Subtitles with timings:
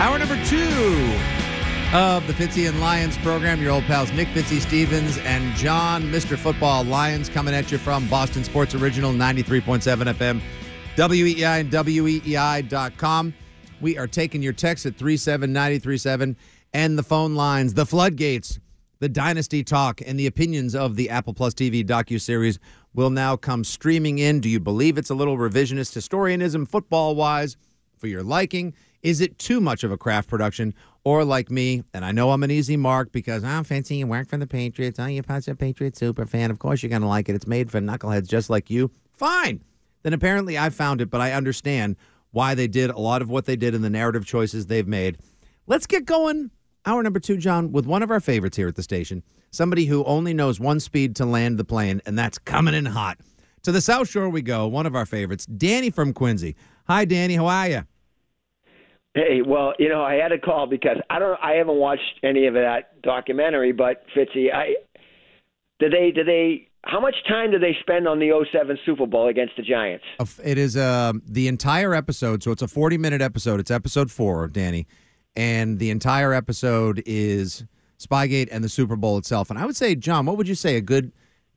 [0.00, 1.14] Hour number two
[1.92, 3.60] of the Fitzy and Lyons program.
[3.60, 6.38] Your old pals Nick Fitzy Stevens and John, Mr.
[6.38, 10.40] Football Lyons, coming at you from Boston Sports Original 93.7 FM,
[10.96, 13.34] WEEI and WEEI.com.
[13.82, 16.34] We are taking your texts at 37937
[16.72, 18.58] and the phone lines, the floodgates,
[19.00, 22.58] the dynasty talk, and the opinions of the Apple Plus TV docu-series
[22.94, 24.40] will now come streaming in.
[24.40, 27.58] Do you believe it's a little revisionist historianism, football-wise,
[27.98, 28.72] for your liking?
[29.02, 30.74] Is it too much of a Kraft production?
[31.04, 34.28] Or like me, and I know I'm an easy mark because I'm fancy and work
[34.28, 34.98] for the Patriots.
[34.98, 36.50] You're a Patriot super fan.
[36.50, 37.34] Of course you're going to like it.
[37.34, 38.90] It's made for knuckleheads just like you.
[39.12, 39.64] Fine.
[40.02, 41.96] Then apparently I found it, but I understand
[42.32, 45.16] why they did a lot of what they did and the narrative choices they've made.
[45.66, 46.50] Let's get going.
[46.84, 49.22] Hour number two, John, with one of our favorites here at the station.
[49.50, 53.18] Somebody who only knows one speed to land the plane, and that's coming in hot.
[53.64, 54.66] To the South Shore we go.
[54.66, 56.56] One of our favorites, Danny from Quincy.
[56.86, 57.36] Hi, Danny.
[57.36, 57.82] How are you?
[59.14, 62.46] Hey, well, you know, I had a call because I don't, I haven't watched any
[62.46, 64.76] of that documentary, but Fitzy, I
[65.80, 69.28] did they, did they, how much time do they spend on the 07 Super Bowl
[69.28, 70.04] against the Giants?
[70.44, 73.58] It is uh, the entire episode, so it's a 40 minute episode.
[73.58, 74.86] It's episode four, Danny.
[75.36, 77.64] And the entire episode is
[77.98, 79.50] Spygate and the Super Bowl itself.
[79.50, 80.76] And I would say, John, what would you say?
[80.76, 81.12] A good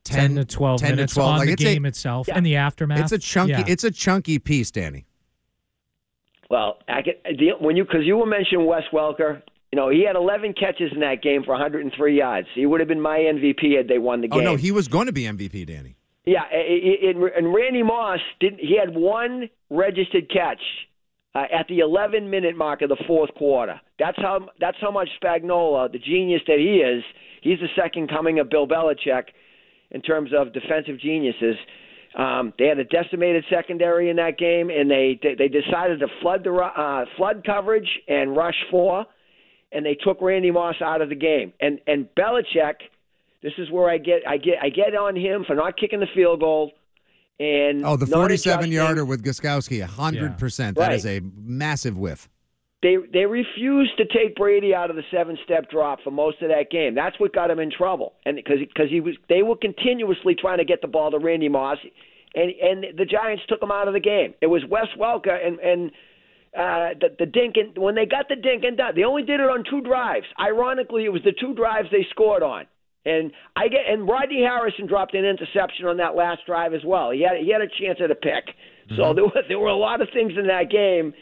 [0.06, 1.32] 10, 10 to 12 10 minutes to 12.
[1.32, 3.00] on like the game a, itself and the aftermath.
[3.00, 3.52] It's a chunky.
[3.52, 3.66] Yeah.
[3.68, 5.06] It's a chunky piece, Danny.
[6.50, 10.06] Well, I get, the, when you because you were mentioning Wes Welker, you know he
[10.06, 12.48] had 11 catches in that game for 103 yards.
[12.54, 14.42] He would have been my MVP had they won the game.
[14.42, 15.96] Oh no, he was going to be MVP, Danny.
[16.26, 18.60] Yeah, and and Randy Moss didn't.
[18.60, 20.62] He had one registered catch
[21.36, 23.80] uh, at the 11 minute mark of the fourth quarter.
[24.00, 27.04] That's how that's how much Spagnuolo, the genius that he is,
[27.42, 29.26] he's the second coming of Bill Belichick
[29.92, 31.56] in terms of defensive geniuses.
[32.16, 36.08] Um, they had a decimated secondary in that game, and they they, they decided to
[36.22, 39.06] flood the uh, flood coverage and rush four,
[39.72, 41.54] and they took Randy Moss out of the game.
[41.60, 42.76] And and Belichick,
[43.42, 46.08] this is where I get I get I get on him for not kicking the
[46.14, 46.72] field goal.
[47.40, 50.76] And Oh, the forty-seven yarder with Gostkowski, 100%.
[50.76, 50.92] That Right.
[50.94, 52.30] is a massive whiff.
[52.84, 56.50] They they refused to take Brady out of the seven step drop for most of
[56.50, 56.94] that game.
[56.94, 58.14] That's what got him in trouble.
[58.26, 61.48] And because because he was they were continuously trying to get the ball to Randy
[61.48, 61.78] Moss,
[62.36, 64.34] and and the Giants took him out of the game.
[64.42, 65.92] It was Wes Welker and and.
[66.56, 69.40] Uh, the, the dink and when they got the dink and done, they only did
[69.40, 70.28] it on two drives.
[70.40, 72.68] Ironically, it was the two drives they scored on.
[73.06, 77.10] And I get and Rodney Harrison dropped an interception on that last drive as well.
[77.10, 78.54] He had he had a chance at a pick.
[78.96, 81.14] So there were there were a lot of things in that game.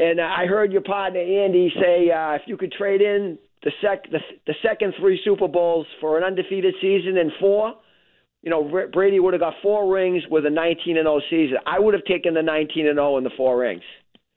[0.00, 3.70] And uh, I heard your partner Andy say uh, if you could trade in the
[3.82, 7.74] sec the, the second three Super Bowls for an undefeated season and four,
[8.42, 11.58] you know Br- Brady would have got four rings with a 19 and 0 season.
[11.66, 13.82] I would have taken the 19 and 0 and the four rings.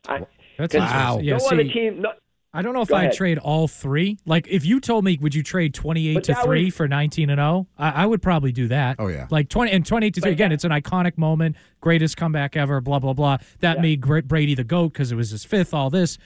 [0.05, 0.19] I,
[0.57, 1.23] That's 'cause interesting.
[1.25, 2.01] Yeah, no other see- team.
[2.01, 2.11] No,
[2.55, 4.19] I don't know if I'd trade all three.
[4.25, 7.29] Like, if you told me, would you trade 28 But to 3 was- for 19
[7.31, 7.67] and 0?
[7.79, 8.97] I, I would probably do that.
[8.99, 9.25] Oh, yeah.
[9.31, 10.29] Like 20 and 28 to 3.
[10.29, 13.37] But Again, that- it's an iconic moment, greatest comeback ever, blah, blah, blah.
[13.61, 16.17] That made Gra- Brady the GOAT because it was his fifth, all this.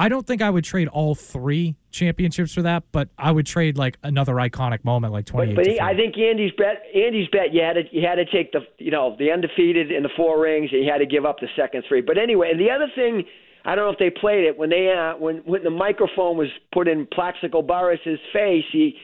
[0.00, 3.76] I don't think I would trade all three championships for that, but I would trade
[3.76, 6.84] like another iconic moment like 28 But, but he, I think Andy's bet.
[6.94, 7.52] Andy's bet.
[7.52, 10.40] You had to you had to take the you know the undefeated in the four
[10.40, 10.70] rings.
[10.72, 12.00] And you had to give up the second three.
[12.00, 13.24] But anyway, and the other thing,
[13.68, 16.48] I don't know if they played it when they uh, when when the microphone was
[16.72, 18.64] put in Plaxico Burress's face.
[18.72, 18.96] He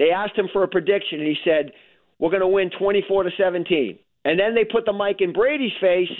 [0.00, 1.70] they asked him for a prediction, and he said,
[2.18, 5.72] "We're going to win 24 to 17." And then they put the mic in Brady's
[5.80, 6.10] face,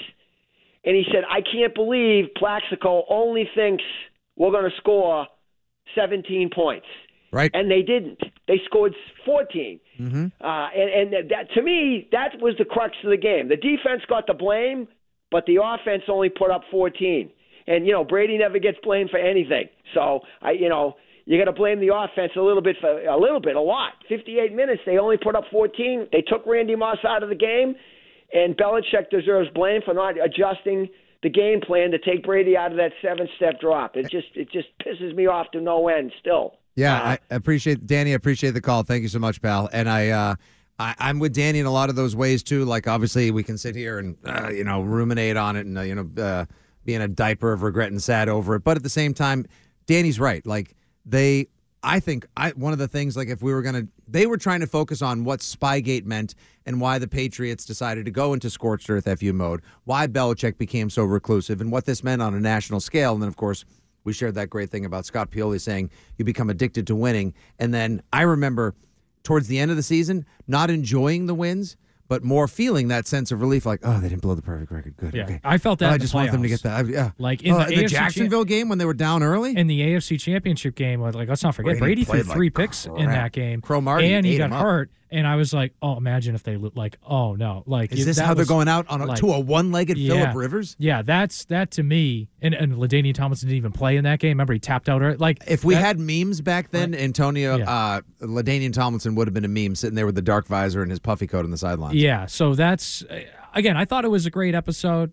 [0.84, 3.82] and he said, "I can't believe Plaxico only thinks
[4.36, 5.26] we're going to score
[5.96, 6.86] 17 points."
[7.32, 7.50] Right.
[7.54, 8.18] and they didn't.
[8.48, 8.92] They scored
[9.24, 9.78] 14.
[10.00, 10.26] Mm-hmm.
[10.40, 13.48] Uh, and, and that to me, that was the crux of the game.
[13.48, 14.88] The defense got the blame,
[15.30, 17.30] but the offense only put up 14.
[17.70, 19.68] And you know, Brady never gets blamed for anything.
[19.94, 23.18] So I, you know, you got to blame the offense a little bit for a
[23.18, 23.92] little bit, a lot.
[24.08, 26.08] 58 minutes, they only put up 14.
[26.12, 27.76] They took Randy Moss out of the game,
[28.32, 30.88] and Belichick deserves blame for not adjusting
[31.22, 33.96] the game plan to take Brady out of that seven-step drop.
[33.96, 36.12] It just it just pisses me off to no end.
[36.18, 36.54] Still.
[36.76, 38.12] Yeah, Uh, I appreciate Danny.
[38.12, 38.82] I appreciate the call.
[38.82, 39.68] Thank you so much, pal.
[39.72, 40.34] And I, uh,
[40.78, 42.64] I, I'm with Danny in a lot of those ways too.
[42.64, 45.82] Like obviously, we can sit here and uh, you know ruminate on it and uh,
[45.82, 46.46] you know uh,
[46.84, 48.64] be in a diaper of regret and sad over it.
[48.64, 49.46] But at the same time,
[49.86, 50.44] Danny's right.
[50.46, 50.74] Like
[51.04, 51.46] they,
[51.82, 54.60] I think I one of the things like if we were gonna, they were trying
[54.60, 56.34] to focus on what Spygate meant
[56.66, 60.90] and why the Patriots decided to go into scorched earth FU mode, why Belichick became
[60.90, 63.14] so reclusive, and what this meant on a national scale.
[63.14, 63.64] And then of course.
[64.02, 67.34] We shared that great thing about Scott Pioli saying you become addicted to winning.
[67.58, 68.74] And then I remember
[69.22, 71.76] towards the end of the season, not enjoying the wins,
[72.10, 74.96] but more feeling that sense of relief, like, oh, they didn't blow the perfect record.
[74.96, 75.14] Good.
[75.14, 75.40] Yeah, okay.
[75.44, 76.84] I felt that Oh, I in the just want them to get that.
[76.84, 77.10] I- Yeah.
[77.18, 79.56] Like in Oh, the cha- Jacksonville game when they were down early.
[79.56, 82.86] in the AFC Championship game, like let's not forget, Brady Brady, threw like three picks
[82.86, 83.60] in that game.
[83.62, 84.90] Cromartie and he got hurt.
[85.12, 88.04] And I was like, oh, imagine if they lo- like, oh no, like Is it-
[88.04, 90.14] this how they're going out on a, like- to a one-legged Yeah.
[90.14, 90.76] Philip Rivers?
[90.78, 92.28] Yeah, that's that to me.
[92.40, 94.30] And and Ladainian Tomlinson didn't even play in that game.
[94.30, 95.02] Remember, he tapped out.
[95.02, 95.16] early.
[95.16, 97.70] Like If we that- had memes back then, Antonio Yeah.
[97.70, 100.90] uh, Ladainian Tomlinson would have been a meme sitting there with the dark visor and
[100.90, 101.96] his puffy coat on the sidelines.
[101.96, 103.02] Yeah, so that's
[103.54, 103.76] again.
[103.76, 105.12] I thought it was a great episode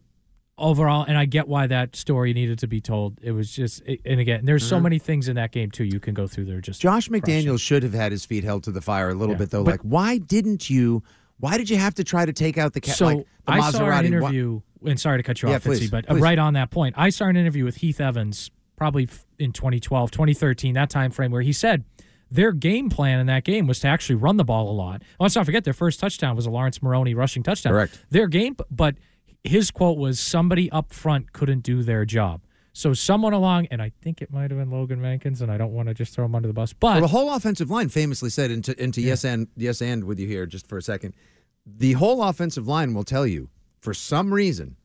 [0.57, 3.19] overall, and I get why that story needed to be told.
[3.21, 4.83] It was just, and again, there's so Mhm.
[4.83, 5.83] many things in that game too.
[5.83, 6.62] You can go through there.
[6.62, 7.09] Just Josh.
[7.09, 9.39] McDaniels should have had his feet held to the fire a little Yeah.
[9.39, 9.63] bit, though.
[9.63, 11.04] But- like, why didn't you?
[11.39, 12.95] Why did you have to try to take out the cat?
[12.98, 13.71] So like the I Maserati?
[13.74, 16.21] saw an interview, and sorry to cut you Yeah, off, Fitzy, please, but uh, please.
[16.21, 19.07] right on that point, I saw an interview with Heath Evans, probably
[19.38, 21.83] in 2012, 2013, that time frame, where he said
[22.31, 25.04] their game plan in that game was to actually run the ball a lot.
[25.19, 27.71] Let's not forget their first touchdown was a Laurence Maroney rushing touchdown.
[27.74, 28.04] Correct.
[28.09, 28.95] Their game, but
[29.47, 32.41] his quote was somebody up front couldn't do their job.
[32.73, 35.73] So someone along, and I think it might have been Logan Mankins, and I don't
[35.73, 38.29] want to just throw him under the bus, but Well, the whole offensive line famously
[38.29, 41.15] said into into yes and yes and with you here just for a second.
[41.65, 43.49] The whole offensive line will tell you
[43.79, 44.75] for some reason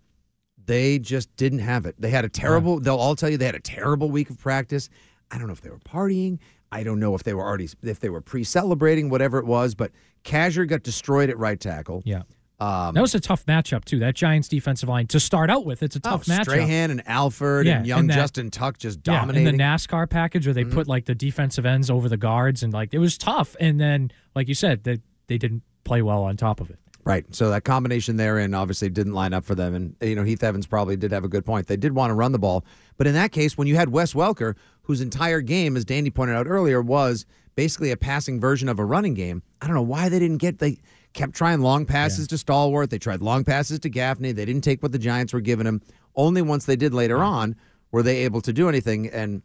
[0.65, 1.95] they just didn't have it.
[1.99, 2.81] They had a terrible.
[2.81, 4.89] They'll all tell you they had a terrible week of practice.
[5.31, 6.39] I don't know if they were partying.
[6.71, 9.75] I don't know if they were already if they were pre-celebrating whatever it was.
[9.75, 9.93] But
[10.25, 12.03] Kaczur got destroyed at right tackle.
[12.07, 12.23] yeah.
[12.63, 13.99] Um, That was a tough matchup too.
[13.99, 16.43] That Giants defensive line to start out with, it's a tough oh, matchup.
[16.45, 19.49] Strahan and Alford Yeah, and young and that- Justin Tuck just Yeah, dominating.
[19.49, 20.75] in the NASCAR package where they Mm-hmm.
[20.75, 23.57] put like the defensive ends over the guards and like it was tough.
[23.59, 26.79] And then, like you said, they they didn't play well on top of it.
[27.05, 27.25] Right.
[27.35, 29.75] So that combination there and obviously didn't line up for them.
[29.75, 31.67] And, you know, Heath Evans probably did have a good point.
[31.67, 32.65] They did want to run the ball.
[32.97, 36.37] But in that case, when you had Wes Welker, whose entire game, as Danny pointed
[36.37, 37.27] out earlier, was
[37.57, 40.61] basically a passing version of a running game, I don't know why they didn't get,
[40.61, 40.79] they
[41.13, 42.91] kept trying long passes to Stallworth.
[42.91, 44.33] They tried long passes to Gaffney.
[44.33, 45.81] They didn't take what the Giants were giving him.
[46.17, 47.57] Only once they did later on
[47.91, 49.09] were they able to do anything.
[49.09, 49.43] And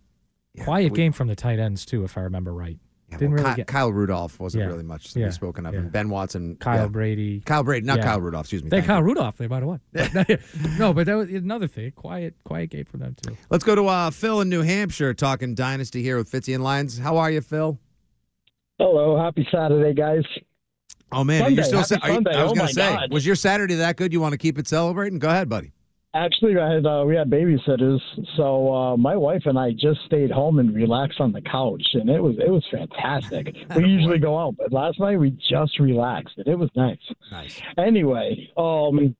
[0.63, 2.77] Quiet we- game from the tight ends too, if I remember right.
[3.09, 4.67] yeah, Didn't well, really Ky- get Kyle Rudolph wasn't Yeah.
[4.67, 5.27] really much to Yeah.
[5.27, 5.74] be spoken of.
[5.74, 5.79] Yeah.
[5.81, 6.57] And Ben Watson.
[6.57, 6.88] Kyle yeah.
[6.88, 7.39] Brady.
[7.41, 8.03] Kyle Brady, not Yeah.
[8.05, 8.69] Kyle Rudolph, excuse me.
[8.69, 9.05] They Kyle you.
[9.05, 9.38] Rudolph.
[9.38, 9.79] They might have won.
[10.77, 11.91] no, but that was another thing.
[11.91, 13.38] Quiet, quiet game for them too.
[13.50, 16.97] Let's go to uh, Phil in New Hampshire talking Dynasty here with Fitzy and Lyons.
[16.97, 17.79] How are you, Phil?
[18.79, 20.24] Hello, happy Saturday, guys.
[21.11, 21.99] Oh man, Sunday, you're still.
[22.01, 23.11] are you- I was Oh, gonna say, God.
[23.11, 24.11] was your Saturday that good?
[24.11, 25.19] You want to keep it celebrating?
[25.19, 25.71] Go ahead, buddy.
[26.13, 27.99] Actually, I had uh, we had babysitters,
[28.37, 32.09] so uh, my wife and I just stayed home and relaxed on the couch, and
[32.09, 33.55] it was it was fantastic.
[33.75, 36.97] we usually go out, but last night we just relaxed, and it was nice.
[37.31, 37.61] Nice.
[37.77, 39.15] Anyway, um,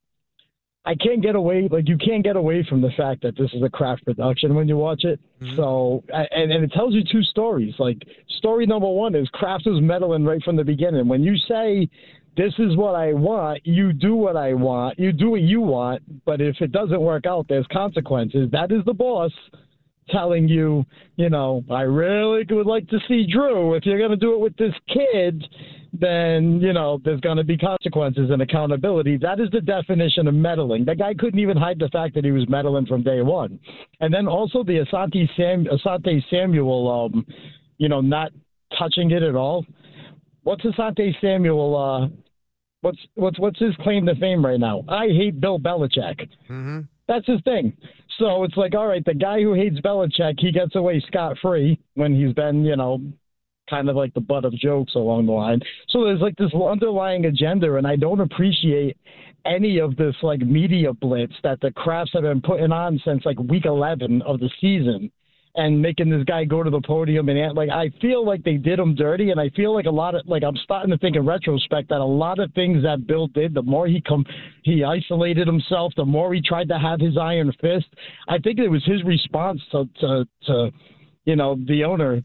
[0.88, 3.62] I can't get away like you can't get away from the fact that this is
[3.62, 5.20] a Kraft production when you watch it.
[5.42, 5.58] Mm-hmm.
[5.58, 7.74] So and and it tells you two stories.
[7.78, 7.98] Like
[8.38, 11.10] story number one is Kraft was meddling right from the beginning.
[11.10, 11.90] When you say
[12.38, 16.04] this is what I want, you do what I want, you do what you want.
[16.26, 18.50] But if it doesn't work out, there's consequences.
[18.54, 19.34] That is the boss
[20.10, 20.86] telling you,
[21.18, 23.74] you know, I really would like to see Drew.
[23.74, 25.44] If you're going to do it with this kid,
[25.94, 29.18] then, you know, there's going to be consequences and accountability.
[29.18, 30.86] That is the definition of meddling.
[30.86, 33.60] That guy couldn't even hide the fact that he was meddling from day one.
[34.00, 37.26] And then also the Asante, Sam, Asante Samuel, um,
[37.78, 38.32] you know, not
[38.78, 39.66] touching it at all.
[40.44, 41.76] What's Asante Samuel?
[41.76, 42.08] Uh,
[42.82, 44.84] what's what's what's his claim to fame right now?
[44.88, 46.28] I hate Bill Belichick.
[46.50, 46.82] Mm-hmm.
[47.08, 47.74] That's his thing.
[48.20, 51.80] So it's like, all right, the guy who hates Belichick, he gets away scot free
[51.94, 53.02] when he's been, you know,
[53.70, 55.60] kind of like the butt of jokes along the line.
[55.90, 58.98] So there's like this underlying agenda, and I don't appreciate
[59.46, 63.40] any of this like media blitz that the Krafts have been putting on since like
[63.40, 65.12] week 11 of the season
[65.56, 68.78] and making this guy go to the podium and like I feel like they did
[68.78, 71.26] him dirty and I feel like a lot of like I'm starting to think in
[71.26, 74.24] retrospect that a lot of things that Bill did the more he come
[74.64, 77.88] he isolated himself the more he tried to have his iron fist
[78.28, 80.72] I think it was his response to to, to
[81.26, 82.22] you know the owner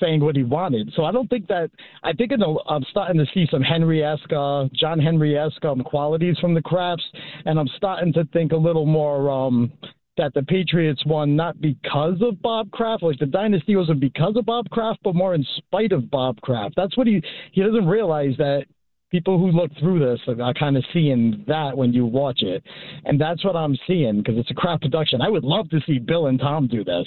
[0.00, 0.92] saying what he wanted.
[0.96, 1.70] So I don't think that
[2.02, 6.62] I think I'm starting to see some Henry-esque, uh, John Henry-esque um, qualities from the
[6.62, 7.04] Krafts,
[7.44, 9.72] and I'm starting to think a little more um,
[10.16, 14.44] that the Patriots won not because of Bob Kraft, like the dynasty wasn't because of
[14.44, 16.74] Bob Kraft, but more in spite of Bob Kraft.
[16.76, 18.64] That's what he he doesn't realize that
[19.10, 22.62] people who look through this are kind of seeing that when you watch it,
[23.04, 25.22] and that's what I'm seeing because it's a Kraft production.
[25.22, 27.06] I would love to see Bill and Tom do this.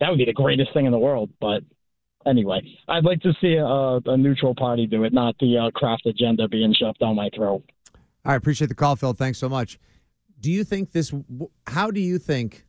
[0.00, 1.62] That would be the greatest thing in the world, but.
[2.26, 6.06] Anyway, I'd like to see a, a neutral party do it, not the uh, Kraft
[6.06, 7.64] agenda being shoved down my throat.
[8.24, 9.12] I appreciate the call, Phil.
[9.12, 9.78] Thanks so much
[10.42, 11.14] do you think this?
[11.68, 12.66] How do you think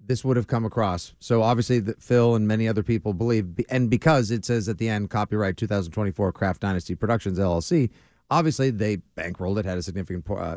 [0.00, 1.14] this would have come across?
[1.18, 4.88] So obviously, that Phil and many other people believe, and because it says at the
[4.88, 7.90] end, copyright 2024 Kraft Dynasty Productions LLC.
[8.30, 10.56] Obviously, they bankrolled it, had a significant uh,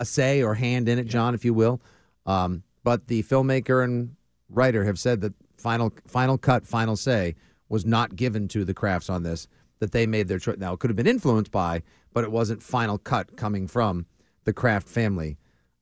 [0.00, 1.82] a say or hand in it, John, if you will.
[2.24, 4.14] Um, but the filmmaker and
[4.48, 5.34] writer have said that
[5.64, 7.34] final final cut, final say
[7.70, 9.48] was not given to the Krafts on this.
[9.80, 10.58] That they made their choice.
[10.58, 14.06] Now it could have been influenced by, but it wasn't final cut coming from
[14.44, 15.36] the Kraft family.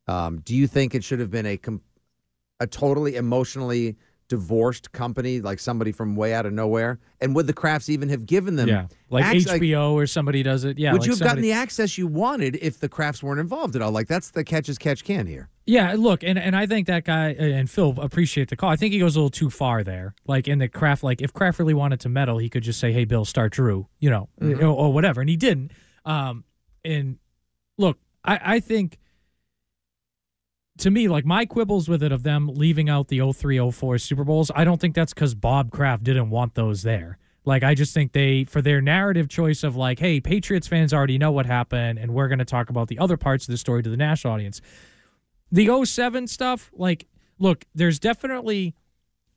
[0.09, 1.83] Um, do you think it should have been a com-
[2.59, 3.97] a totally emotionally
[4.29, 6.99] divorced company, like somebody from way out of nowhere?
[7.21, 10.65] And would the Krafts even have given them, yeah, like HBO like, or somebody does
[10.65, 10.79] it?
[10.79, 11.37] Yeah, would like you have somebody...
[11.37, 13.93] gotten the access you wanted if the Krafts weren't involved at all?
[13.93, 15.49] Like that's the catch as catch can here.
[15.65, 18.71] Yeah, look, and, and I think that guy and Phil appreciate the call.
[18.71, 20.15] I think he goes a little too far there.
[20.27, 22.93] Like in the Kraft, like if Kraft really wanted to meddle, he could just say,
[22.93, 24.61] "Hey, Bill, start Drew," you know, mm-hmm.
[24.61, 25.71] or, or, whatever, and he didn't.
[26.05, 26.45] Um,
[26.85, 27.19] and
[27.79, 28.99] look, I, I think
[30.79, 34.25] to me, like my quibbles with it of them leaving out the 03 04 Super
[34.25, 37.19] Bowls, I don't think that's because Bob Kraft didn't want those there.
[37.45, 41.19] Like, I just think they, for their narrative choice of like, hey, Patriots fans already
[41.19, 43.83] know what happened, and we're going to talk about the other parts of the story
[43.83, 44.61] to the national audience.
[45.51, 48.75] The 07 stuff, like, look, there's definitely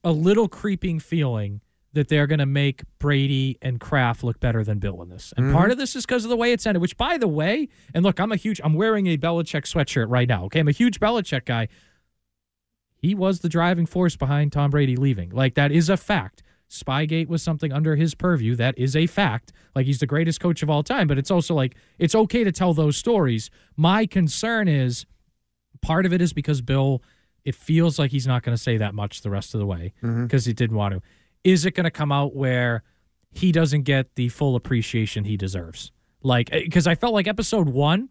[0.03, 1.61] a little creeping feeling
[1.95, 5.33] that they're going to make Brady and Kraft look better than Bill in this.
[5.35, 5.55] And mm-hmm.
[5.55, 8.03] part of this is because of the way it's ended, which, by the way, and
[8.03, 10.45] look, I'm a huge, I'm wearing a Belichick sweatshirt right now.
[10.45, 10.59] Okay.
[10.59, 11.69] I'm a huge Belichick guy.
[12.97, 15.29] He was the driving force behind Tom Brady leaving.
[15.29, 16.43] Like, that is a fact.
[16.69, 18.55] Spygate was something under his purview.
[18.55, 19.53] That is a fact.
[19.73, 22.51] Like, he's the greatest coach of all time, but it's also like, it's okay to
[22.51, 23.49] tell those stories.
[23.77, 25.05] My concern is
[25.81, 27.01] part of it is because Bill,
[27.45, 29.93] it feels like he's not going to say that much the rest of the way
[30.01, 30.49] because mm-hmm.
[30.49, 31.01] he didn't want to
[31.45, 32.83] is it going to come out where
[33.31, 35.91] he doesn't get the full appreciation he deserves?
[36.23, 38.09] Like, because eh, I felt like episode one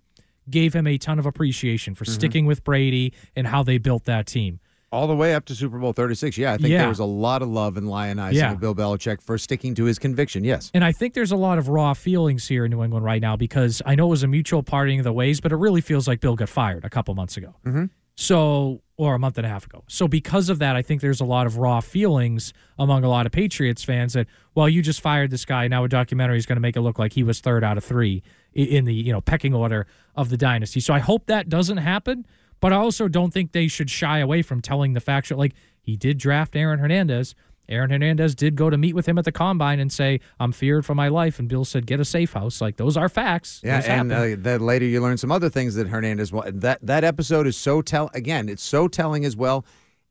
[0.48, 2.14] gave him a ton of appreciation for mm-hmm.
[2.14, 4.60] sticking with Brady and how they built that team.
[4.92, 6.38] All the way up to Super Bowl 36.
[6.38, 6.78] Yeah, I think yeah.
[6.78, 8.52] there was a lot of love and lionizing yeah.
[8.52, 10.44] of Bill Belichick for sticking to his conviction.
[10.44, 10.70] Yes.
[10.72, 13.34] And I think there's a lot of raw feelings here in New England right now
[13.34, 16.06] because I know it was a mutual parting of the ways, but it really feels
[16.06, 17.56] like Bill got fired a couple months ago.
[17.66, 17.86] Mm-hmm.
[18.16, 19.82] So, or a month and a half ago.
[19.88, 23.26] So, because of that, I think there's a lot of raw feelings among a lot
[23.26, 25.66] of Patriots fans that, well, you just fired this guy.
[25.66, 27.84] Now a documentary is going to make it look like he was third out of
[27.84, 30.80] three in the you know pecking order of the dynasty.
[30.80, 32.26] So, I hope that doesn't happen.
[32.60, 35.38] But I also don't think they should shy away from telling the factual.
[35.38, 37.34] Like he did draft Aaron Hernandez.
[37.68, 40.84] Aaron Hernandez did go to meet with him at the combine and say, "I'm feared
[40.84, 43.60] for my life." And Bill said, "Get a safe house." Like those are facts.
[43.64, 46.30] Yeah, those and uh, then later you learn some other things that Hernandez.
[46.30, 48.48] That that episode is so tell again.
[48.48, 49.64] It's so telling as well,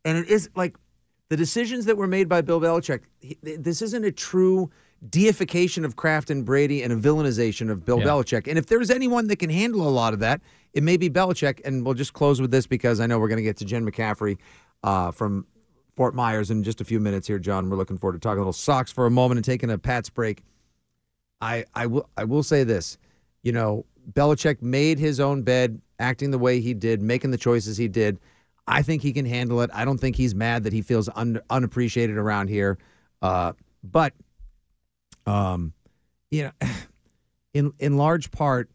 [0.03, 0.75] and it is like
[1.29, 3.01] the decisions that were made by Bill Belichick.
[3.19, 4.69] He, this isn't a true
[5.09, 8.05] deification of Kraft and Brady and a villainization of Bill yeah.
[8.05, 8.47] Belichick.
[8.47, 10.41] And if there's anyone that can handle a lot of that,
[10.73, 11.59] it may be Belichick.
[11.65, 13.85] And we'll just close with this because I know we're going to get to Jen
[13.85, 14.37] McCaffrey
[14.83, 15.45] uh, from
[15.95, 17.69] Fort Myers in just a few minutes here, John.
[17.69, 20.09] We're looking forward to talking a little socks for a moment and taking a Pats
[20.09, 20.43] break.
[21.41, 22.97] I I will I will say this,
[23.43, 27.77] you know, Belichick made his own bed, acting the way he did, making the choices
[27.77, 28.19] he did.
[28.67, 29.69] I think he can handle it.
[29.73, 32.77] I don't think he's mad that he feels un- unappreciated around here.
[33.21, 34.13] Uh, but,
[35.25, 35.73] um,
[36.31, 36.51] you know,
[37.53, 38.69] in in large part,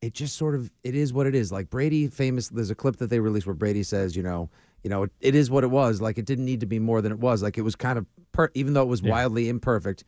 [0.00, 1.52] it just sort of it is what it is.
[1.52, 2.48] Like Brady, famous.
[2.48, 4.48] There's a clip that they released where Brady says, you know,
[4.86, 6.00] you know, it, it is what it was.
[6.00, 7.42] Like it didn't need to be more than it was.
[7.42, 9.10] Like it was kind of per- even though it was Yeah.
[9.10, 10.04] wildly imperfect,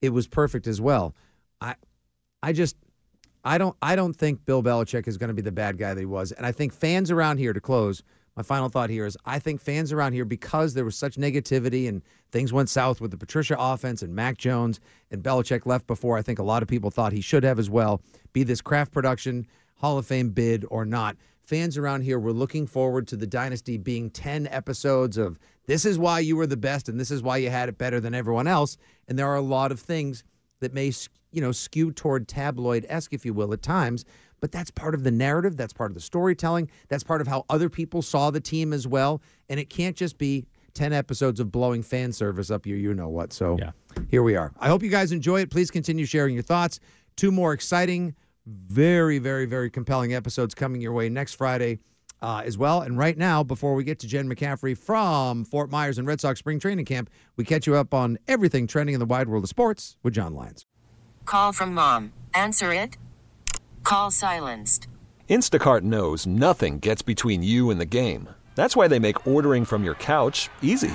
[0.00, 1.12] it was perfect as well.
[1.60, 1.74] I,
[2.40, 2.76] I just.
[3.44, 5.98] I don't I don't think Bill Belichick is going to be the bad guy that
[6.00, 6.30] he was.
[6.30, 8.04] And I think fans around here to close,
[8.36, 11.88] my final thought here is I think fans around here because there was such negativity
[11.88, 14.78] and things went south with the Patricia offense and Mac Jones
[15.10, 17.68] and Belichick left before I think a lot of people thought he should have as
[17.68, 18.00] well,
[18.32, 21.16] be this Kraft production Hall of Fame bid or not.
[21.52, 25.98] Fans around here were looking forward to the dynasty being 10 episodes of this is
[25.98, 28.46] why you were the best and this is why you had it better than everyone
[28.46, 28.78] else.
[29.06, 30.24] And there are a lot of things
[30.60, 30.90] that may
[31.30, 34.06] you know skew toward tabloid esque, if you will, at times.
[34.40, 35.58] But that's part of the narrative.
[35.58, 36.70] That's part of the storytelling.
[36.88, 39.20] That's part of how other people saw the team as well.
[39.50, 43.10] And it can't just be ten episodes of blowing fan service up your you know
[43.10, 43.30] what.
[43.34, 43.72] So yeah.
[44.08, 44.54] here we are.
[44.58, 45.50] I hope you guys enjoy it.
[45.50, 46.80] Please continue sharing your thoughts.
[47.14, 48.14] Two more exciting,
[48.46, 51.78] very, very, very compelling episodes coming your way next Friday.
[52.20, 52.82] Uh, as well.
[52.82, 56.38] And right now, before we get to Jen McCaffrey from Fort Myers and Red Sox
[56.38, 59.48] spring training camp, we catch you up on everything trending in the wide world of
[59.48, 60.64] sports with John Lyons.
[61.24, 62.12] Call from mom.
[62.32, 62.96] Answer it.
[63.82, 64.86] Call silenced.
[65.28, 68.28] Instacart knows nothing gets between you and the game.
[68.54, 70.94] That's why they make ordering from your couch easy.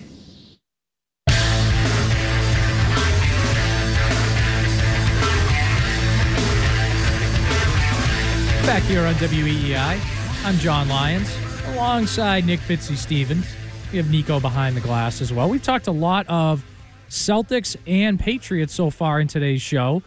[8.65, 11.35] Back here on WEEI, I'm John Lyons,
[11.73, 13.45] alongside Nick Fitzy Stevens.
[13.91, 15.49] We have Nico behind the glass as well.
[15.49, 16.63] We've talked a lot of
[17.09, 20.03] Celtics and Patriots so far in today's show,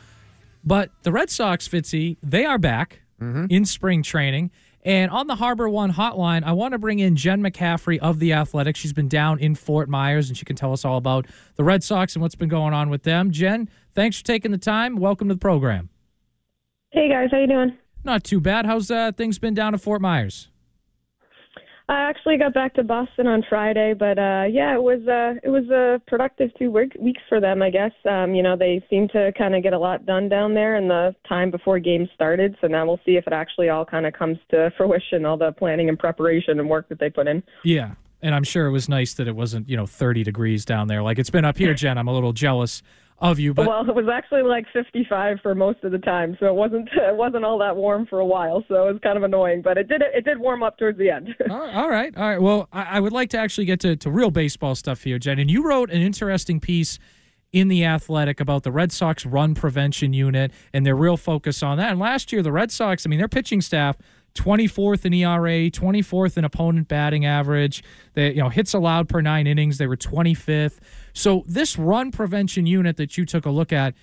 [0.65, 3.47] but the Red Sox, Fitzy, they are back mm-hmm.
[3.51, 4.51] in spring training.
[4.83, 8.35] And on the Harbor One hotline, I want to bring in Jen McCaffrey of The
[8.35, 8.77] Athletic.
[8.77, 11.83] She's been down in Fort Myers, and she can tell us all about the Red
[11.83, 13.31] Sox and what's been going on with them.
[13.31, 14.97] Jen, thanks for taking the time.
[14.97, 15.91] Welcome to the program.
[16.93, 17.77] Hey guys, how you doing?
[18.05, 18.67] Not too bad.
[18.67, 20.49] How's uh, things been down at Fort Myers?
[21.87, 25.51] I actually got back to Boston on Friday, but uh yeah, it was uh it
[25.51, 27.93] was a productive two week, weeks for them, I guess.
[28.09, 30.89] Um, you know, they seem to kind of get a lot done down there in
[30.89, 34.15] the time before games started, so now we'll see if it actually all kind of
[34.15, 37.43] comes to fruition, all the planning and preparation and work that they put in.
[37.65, 37.95] Yeah.
[38.23, 41.03] And I'm sure it was nice that it wasn't, you know, 30 degrees down there.
[41.03, 41.99] Like it's been up here, Jen.
[41.99, 42.83] I'm a little jealous
[43.19, 46.47] of you, but well, it was actually like 55 for most of the time, so
[46.47, 49.23] it wasn't it wasn't all that warm for a while, so it was kind of
[49.23, 51.29] annoying, but it did it did warm up towards the end.
[51.51, 52.17] all right.
[52.17, 52.41] All right.
[52.41, 55.39] Well, I, I would like to actually get to, to real baseball stuff here, Jen.
[55.39, 56.99] And you wrote an interesting piece
[57.53, 61.79] in The Athletic about the Red Sox run prevention unit and their real focus on
[61.79, 61.93] that.
[61.93, 63.97] And last year, the Red Sox, I mean, their pitching staff,
[64.35, 67.85] 24th in ERA, 24th in opponent batting average.
[68.15, 70.81] They, you know, hits allowed per nine innings, they were 25th.
[71.15, 73.95] So this run prevention unit that you took a look at,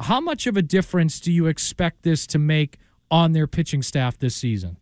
[0.00, 2.78] how much of a difference do you expect this to make
[3.10, 4.76] on their pitching staff this season?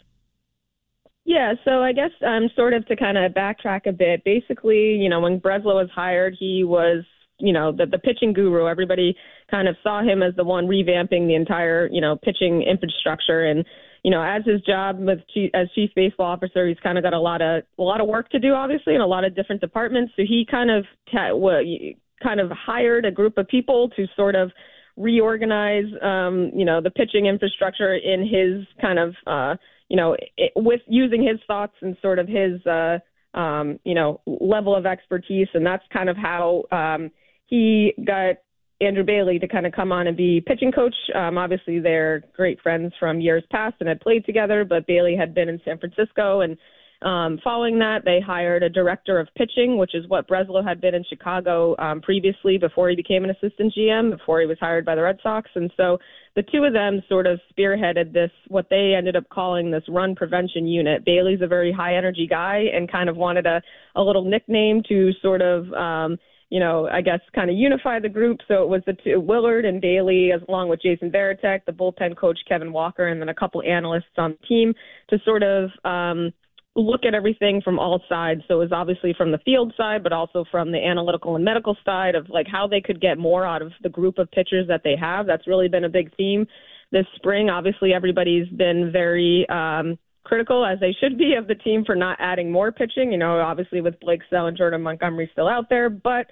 [1.26, 4.24] Yeah, so I guess um, sort of to kind of backtrack a bit.
[4.24, 7.04] Basically, you know, when Breslow was hired, he was,
[7.38, 8.66] you know, the the pitching guru.
[8.66, 9.16] Everybody
[9.50, 13.44] kind of saw him as the one revamping the entire, you know, pitching infrastructure.
[13.44, 13.64] And
[14.04, 17.14] you know, as his job with chief, as chief baseball officer, he's kind of got
[17.14, 19.62] a lot of a lot of work to do, obviously, in a lot of different
[19.62, 20.12] departments.
[20.14, 24.52] So he kind of kind of hired a group of people to sort of
[24.96, 29.56] reorganize, um, you know, the pitching infrastructure in his kind of, uh,
[29.88, 32.98] you know, it, with using his thoughts and sort of his, uh,
[33.36, 37.10] um, you know, level of expertise, and that's kind of how um,
[37.46, 38.36] he got
[38.80, 40.94] Andrew Bailey to kind of come on and be pitching coach.
[41.14, 45.34] Um, obviously, they're great friends from years past and had played together, but Bailey had
[45.34, 46.56] been in San Francisco and
[47.04, 50.94] um, following that, they hired a director of pitching, which is what Breslow had been
[50.94, 54.94] in Chicago um, previously before he became an assistant GM, before he was hired by
[54.94, 55.50] the Red Sox.
[55.54, 55.98] And so
[56.34, 60.14] the two of them sort of spearheaded this, what they ended up calling this run
[60.14, 61.04] prevention unit.
[61.04, 63.60] Bailey's a very high energy guy and kind of wanted a,
[63.96, 66.16] a little nickname to sort of, um,
[66.54, 68.38] you know, I guess kind of unify the group.
[68.46, 72.16] So it was the two, Willard and Bailey, as along with Jason Varitek, the bullpen
[72.16, 74.72] coach Kevin Walker, and then a couple analysts on the team
[75.10, 76.32] to sort of, um,
[76.76, 78.42] look at everything from all sides.
[78.46, 81.76] So it was obviously from the field side, but also from the analytical and medical
[81.84, 84.82] side of like how they could get more out of the group of pitchers that
[84.84, 85.26] they have.
[85.26, 86.46] That's really been a big theme
[86.92, 87.50] this spring.
[87.50, 92.16] Obviously, everybody's been very um, critical, as they should be, of the team for not
[92.20, 93.12] adding more pitching.
[93.12, 96.26] You know, obviously with Blake Snell and Jordan Montgomery still out there, but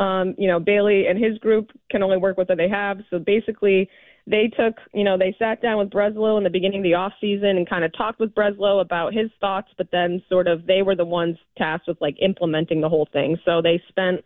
[0.00, 2.98] um, you know, Bailey and his group can only work with what they have.
[3.10, 3.90] So basically,
[4.28, 7.12] they took, you know, they sat down with Breslow in the beginning of the off
[7.20, 10.82] season and kind of talked with Breslow about his thoughts, but then sort of they
[10.82, 13.38] were the ones tasked with like implementing the whole thing.
[13.44, 14.20] So they spent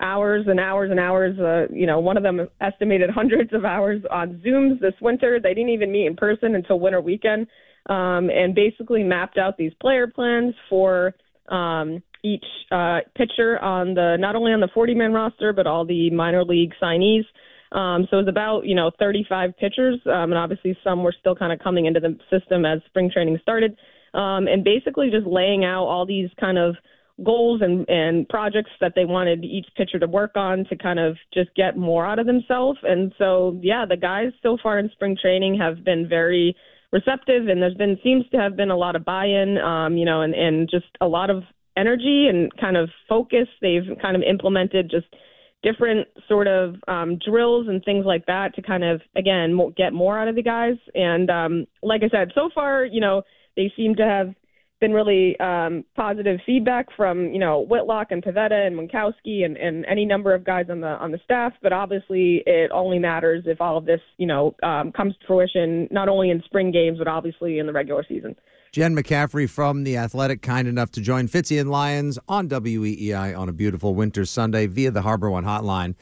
[0.00, 1.38] hours and hours and hours.
[1.38, 5.40] Uh, you know, one of them estimated hundreds of hours on Zooms this winter.
[5.40, 7.48] They didn't even meet in person until winter weekend,
[7.88, 11.14] um, and basically mapped out these player plans for
[11.48, 15.84] um, each uh, pitcher on the not only on the 40 man roster but all
[15.84, 17.24] the minor league signees.
[17.70, 21.34] Um, so it was about, you know, 35 pitchers, um, and obviously some were still
[21.34, 23.76] kind of coming into the system as spring training started,
[24.14, 26.76] um, and basically just laying out all these kind of
[27.24, 31.16] goals and, and projects that they wanted each pitcher to work on to kind of
[31.34, 32.78] just get more out of themselves.
[32.82, 36.56] And so, yeah, the guys so far in spring training have been very
[36.92, 40.22] receptive, and there's been seems to have been a lot of buy-in, um, you know,
[40.22, 41.42] and, and just a lot of
[41.76, 43.48] energy and kind of focus.
[43.60, 45.06] They've kind of implemented just–
[45.62, 50.18] different sort of um, drills and things like that to kind of again get more
[50.18, 50.76] out of the guys.
[50.94, 53.22] And um, like I said, so far, you know,
[53.56, 54.34] they seem to have
[54.80, 59.84] been really um, positive feedback from you know Whitlock and Pivetta and Winckowski and, and
[59.86, 61.52] any number of guys on the on the staff.
[61.62, 65.88] But obviously, it only matters if all of this you know um, comes to fruition,
[65.90, 68.36] not only in spring games but obviously in the regular season.
[68.72, 73.48] Jen McCaffrey from The Athletic, kind enough to join Fitzy and Lyons on WEEI on
[73.48, 75.94] a beautiful winter Sunday via the Harbor One hotline.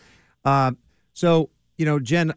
[0.45, 0.73] Uh,
[1.13, 2.35] so, you know, Jen,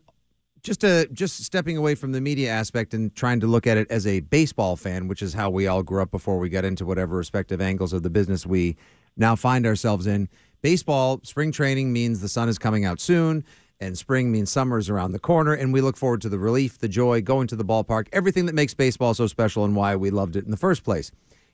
[0.63, 3.89] just a, just stepping away from the media aspect and trying to look at it
[3.89, 6.86] as a baseball fan, which is how we all grew up before we got into
[6.86, 8.76] whatever respective angles of the business we
[9.17, 10.30] now find ourselves in.
[10.62, 13.43] Baseball, spring training means the sun is coming out soon
[13.80, 16.78] and spring means summer is around the corner and we look forward to the relief
[16.80, 20.10] the joy going to the ballpark everything that makes baseball so special and why we
[20.10, 21.12] loved it in the first place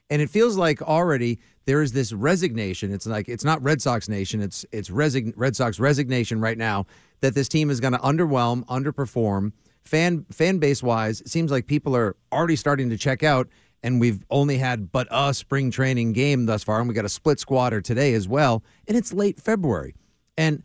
[0.10, 4.08] and it feels like already there is this resignation it's like it's not red sox
[4.08, 6.86] nation it's it's resign, red sox resignation right now
[7.22, 9.52] that this team is going to underwhelm underperform
[9.84, 13.48] fan fan base wise it seems like people are already starting to check out
[13.84, 17.10] and we've only had but a spring training game thus far and we got a
[17.10, 19.96] split squatter today as well and it's late february
[20.38, 20.64] and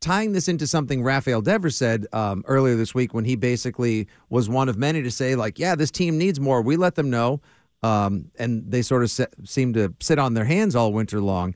[0.00, 4.48] tying this into something Rafael Devers said um, earlier this week when he basically was
[4.48, 6.62] one of many to say, like, yeah, this team needs more.
[6.62, 7.40] We let them know.
[7.82, 11.54] Um, and they sort of se- seem to sit on their hands all winter long.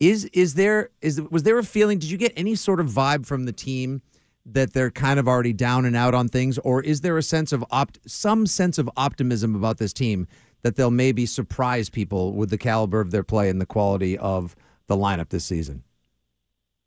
[0.00, 1.98] Is is there is was there a feeling?
[1.98, 4.02] Did you get any sort of vibe from the team
[4.46, 7.52] that they're kind of already down and out on things, or is there a sense
[7.52, 10.26] of opt some sense of optimism about this team
[10.62, 14.56] that they'll maybe surprise people with the caliber of their play and the quality of
[14.86, 15.84] the lineup this season?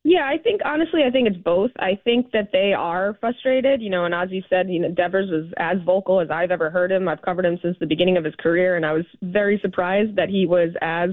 [0.06, 1.72] Yeah, I think honestly, I think it's both.
[1.80, 5.30] I think that they are frustrated, you know, and as you said, you know, Devers
[5.32, 7.08] was as vocal as I've ever heard him.
[7.08, 10.28] I've covered him since the beginning of his career, and I was very surprised that
[10.28, 11.12] he was as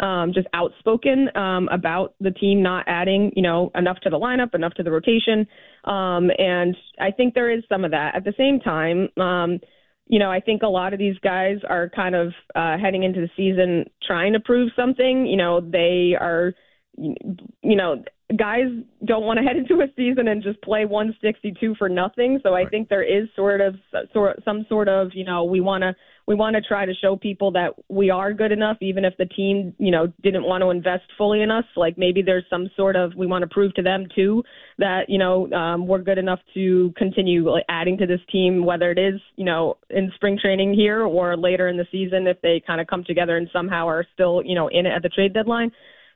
[0.00, 4.52] um, just outspoken um, about the team not adding, you know, enough to the lineup,
[4.56, 5.46] enough to the rotation,
[5.84, 8.16] um, and I think there is some of that.
[8.16, 9.60] At the same time, um,
[10.08, 13.20] you know, I think a lot of these guys are kind of uh, heading into
[13.20, 15.24] the season trying to prove something.
[15.24, 16.52] You know, they are
[16.96, 18.04] you know,
[18.36, 18.66] guys
[19.04, 22.40] don't want to head into a season and just play 162 for nothing.
[22.42, 22.70] So I right.
[22.70, 23.74] think there is sort of
[24.12, 25.94] sort some sort of you know we want to
[26.26, 29.26] we want to try to show people that we are good enough, even if the
[29.26, 31.64] team you know didn't want to invest fully in us.
[31.76, 34.42] Like maybe there's some sort of we want to prove to them too
[34.78, 38.90] that you know um, we're good enough to continue like, adding to this team, whether
[38.90, 42.62] it is you know in spring training here or later in the season if they
[42.66, 45.34] kind of come together and somehow are still you know in it at the trade
[45.34, 45.70] deadline.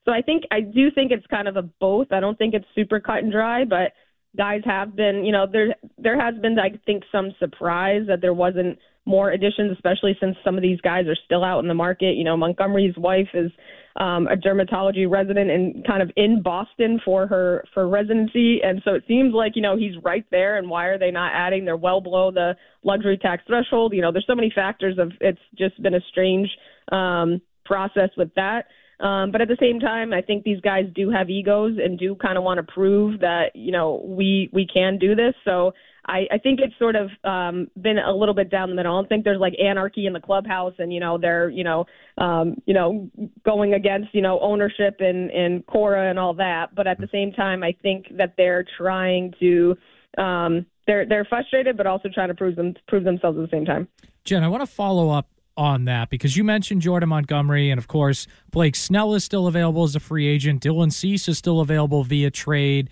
[0.08, 2.12] So I think I do think it's kind of a both.
[2.12, 3.92] I don't think it's super cut and dry, but
[4.38, 8.32] guys have been, you know, there there has been I think some surprise that there
[8.32, 12.14] wasn't more additions, especially since some of these guys are still out in the market.
[12.16, 13.50] You know, Montgomery's wife is
[13.96, 18.94] um, a dermatology resident and kind of in Boston for her for residency, and so
[18.94, 20.56] it seems like you know he's right there.
[20.56, 21.66] And why are they not adding?
[21.66, 23.92] They're well below the luxury tax threshold.
[23.92, 26.48] You know, there's so many factors of it's just been a strange
[26.92, 28.68] um, process with that.
[29.00, 32.16] Um, but at the same time, I think these guys do have egos and do
[32.16, 35.34] kind of want to prove that you know we we can do this.
[35.44, 35.72] So
[36.08, 38.92] I, I think it's sort of um, been a little bit down the middle.
[38.92, 41.84] I don't think there's like anarchy in the clubhouse, and you know they're you know
[42.16, 43.10] um, you know
[43.44, 46.74] going against you know ownership and and Cora and all that.
[46.74, 49.76] But at the same time, I think that they're trying to
[50.16, 53.66] um, they're they're frustrated, but also trying to prove them prove themselves at the same
[53.66, 53.86] time.
[54.24, 55.28] Jen, I want to follow up
[55.58, 59.82] on that because you mentioned Jordan Montgomery, and of course, Blake Snell is still available
[59.82, 60.62] as a free agent.
[60.62, 62.88] Dylan Cease is still available via trade.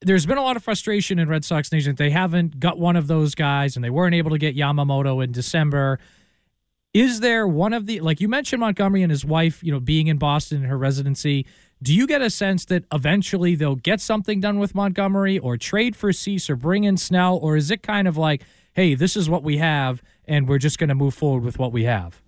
[0.00, 1.94] There's been a lot of frustration in Red Sox Nation.
[1.94, 5.30] They haven't got one of those guys, and they weren't able to get Yamamoto in
[5.30, 6.00] December.
[6.94, 10.08] Is there one of the like you mentioned Montgomery and his wife, you know, being
[10.08, 11.46] in Boston in her residency?
[11.82, 15.96] Do you get a sense that eventually they'll get something done with Montgomery or trade
[15.96, 19.28] for Cease or bring in Snell, or is it kind of like, hey, this is
[19.28, 22.20] what we have, and we're just going to move forward with what we have?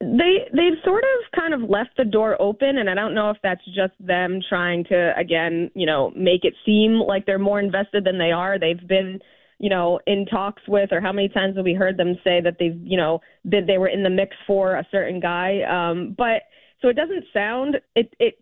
[0.00, 3.36] They they've sort of kind of left the door open, and I don't know if
[3.42, 8.04] that's just them trying to again, you know, make it seem like they're more invested
[8.04, 8.58] than they are.
[8.58, 9.20] They've been,
[9.58, 12.56] you know, in talks with, or how many times have we heard them say that
[12.58, 15.60] they've, you know, that they were in the mix for a certain guy?
[15.68, 16.44] Um, but
[16.80, 18.38] so it doesn't sound it it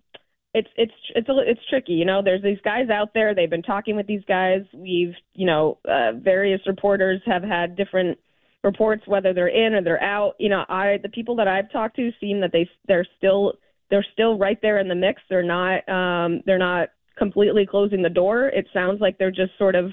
[0.59, 1.93] it's it's it's a, it's tricky.
[1.93, 3.35] You know, there's these guys out there.
[3.35, 4.63] They've been talking with these guys.
[4.73, 8.19] We've you know uh, various reporters have had different
[8.65, 10.35] reports whether they're in or they're out.
[10.39, 13.55] You know, I the people that I've talked to seem that they they're still
[13.91, 15.23] they're still right there in the mix.
[15.29, 18.49] They're not um, they're not completely closing the door.
[18.49, 19.93] It sounds like they're just sort of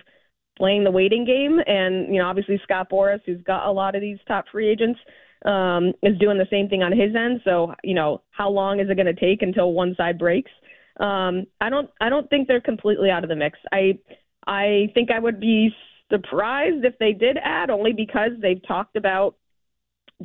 [0.57, 1.59] playing the waiting game.
[1.65, 4.99] And you know, obviously Scott Boras, who's got a lot of these top free agents,
[5.45, 7.41] um, is doing the same thing on his end.
[7.43, 10.51] So you know, how long is it going to take until one side breaks?
[10.99, 13.59] Um, I don't I don't think they're completely out of the mix.
[13.71, 13.99] I
[14.47, 15.71] I think I would be
[16.11, 19.35] surprised if they did add, only because they've talked about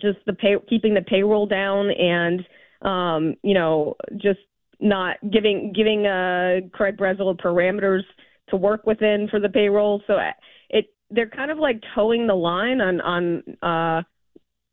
[0.01, 2.47] just the pay, keeping the payroll down and
[2.83, 4.41] um, you know just
[4.81, 8.03] not giving giving uh, Craig Breslow parameters
[8.49, 10.03] to work within for the payroll.
[10.07, 10.33] So uh,
[10.71, 14.03] it they're kind of like towing the line on on uh,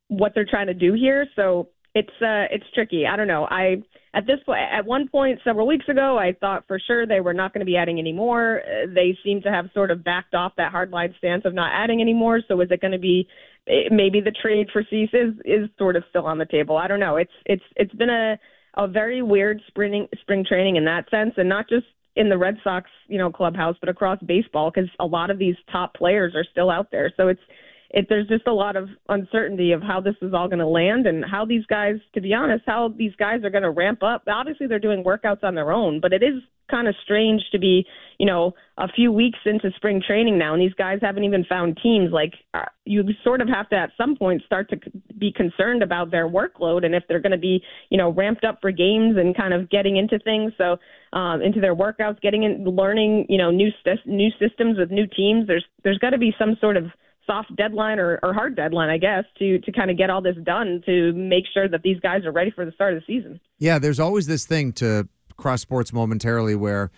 [0.08, 1.28] what they're trying to do here.
[1.36, 3.06] So it's uh, it's tricky.
[3.08, 3.48] I don't know.
[3.50, 3.78] I
[4.14, 7.34] at this point, at one point several weeks ago, I thought for sure they were
[7.34, 8.62] not going to be adding any more.
[8.62, 12.02] Uh, they seem to have sort of backed off that hardline stance of not adding
[12.02, 12.42] any more.
[12.48, 13.28] So is it going to be
[13.68, 16.78] eh, maybe the trade for Cease is, is sort of still on the table?
[16.78, 17.18] I don't know.
[17.18, 18.38] It's it's it's been a
[18.76, 22.58] a very weird spring spring training in that sense, and not just in the Red
[22.64, 26.46] Sox you know clubhouse, but across baseball because a lot of these top players are
[26.52, 27.12] still out there.
[27.18, 27.42] So it's
[27.90, 31.08] it, there's just a lot of uncertainty of how this is all going to land
[31.08, 34.24] and how these guys, to be honest, how these guys are going to ramp up.
[34.28, 37.86] Obviously, they're doing workouts on their own, but it is kind of strange to be,
[38.18, 41.80] you know, a few weeks into spring training now, and these guys haven't even found
[41.82, 42.12] teams.
[42.12, 44.78] Like, uh, you sort of have to at some point start to
[45.18, 48.60] be concerned about their workload and if they're going to be, you know, ramped up
[48.62, 50.52] for games and kind of getting into things.
[50.58, 50.78] So,
[51.14, 55.08] um, into their workouts, getting in, learning, you know, new st- new systems with new
[55.08, 55.48] teams.
[55.48, 56.86] There's there's got to be some sort of
[57.28, 60.38] soft deadline or, or hard deadline, I guess, to to kind of get all this
[60.44, 63.40] done to make sure that these guys are ready for the start of the season.
[63.60, 66.90] Yeah, there's always this thing to cross sports momentarily where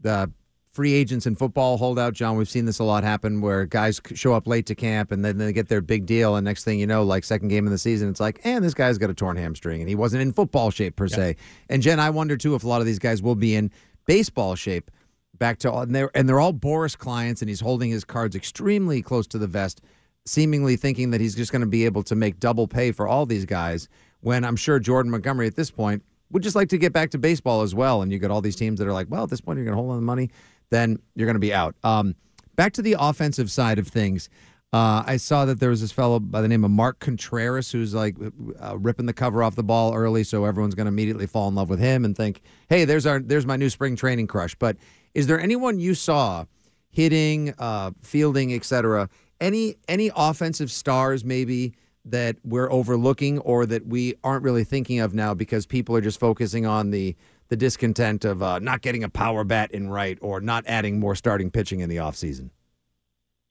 [0.00, 0.30] the
[0.72, 2.12] free agents in football hold out.
[2.12, 5.24] John, we've seen this a lot happen where guys show up late to camp and
[5.24, 7.70] then they get their big deal, and next thing you know, like second game of
[7.70, 10.32] the season, it's like, and this guy's got a torn hamstring and he wasn't in
[10.34, 11.36] football shape per se.
[11.70, 13.70] And Jen, I wonder too if a lot of these guys will be in
[14.06, 14.90] baseball shape
[15.38, 19.02] back to and they're and they're all Boras clients, and he's holding his cards extremely
[19.02, 19.80] close to the vest,
[20.24, 23.26] seemingly thinking that he's just going to be able to make double pay for all
[23.26, 23.88] these guys.
[24.20, 27.18] When I'm sure Jordan Montgomery at this point would just like to get back to
[27.18, 29.40] baseball as well, and you got all these teams that are like, well, at this
[29.40, 30.30] point you're going to hold on the money,
[30.70, 31.76] then you're going to be out.
[31.84, 32.14] Um,
[32.56, 34.28] back to the offensive side of things.
[34.72, 37.94] Uh, I saw that there was this fellow by the name of Mark Contreras who's
[37.94, 38.16] like
[38.60, 41.54] uh, ripping the cover off the ball early, so everyone's going to immediately fall in
[41.54, 44.76] love with him and think, "Hey, there's our there's my new spring training crush." But
[45.16, 46.44] is there anyone you saw
[46.90, 49.08] hitting, uh, fielding, etc.
[49.40, 51.72] Any any offensive stars maybe
[52.04, 56.20] that we're overlooking or that we aren't really thinking of now because people are just
[56.20, 57.16] focusing on the
[57.48, 61.14] the discontent of uh, not getting a power bat in right or not adding more
[61.14, 62.50] starting pitching in the offseason?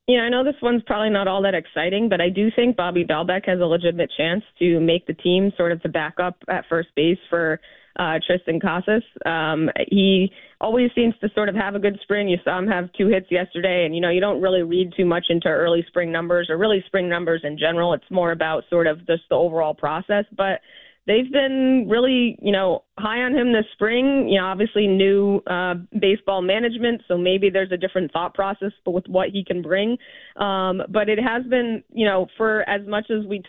[0.08, 3.04] Yeah, I know this one's probably not all that exciting, but I do think Bobby
[3.04, 6.90] Dalbec has a legitimate chance to make the team sort of the backup at first
[6.96, 7.60] base for
[7.98, 9.04] uh, Triston Casas.
[9.26, 10.32] Um, he
[10.62, 12.28] always seems to sort of have a good spring.
[12.28, 15.06] You saw him have two hits yesterday, and you know you don't really read too
[15.06, 17.94] much into early spring numbers or really spring numbers in general.
[17.94, 20.62] It's more about sort of just the overall process, but
[21.08, 24.28] they've been really, you know, high on him this spring.
[24.30, 29.06] You know, obviously new uh, baseball management, so maybe there's a different thought process with
[29.08, 29.98] what he can bring.
[30.36, 33.44] Um, but it has been, you know, for as much as we.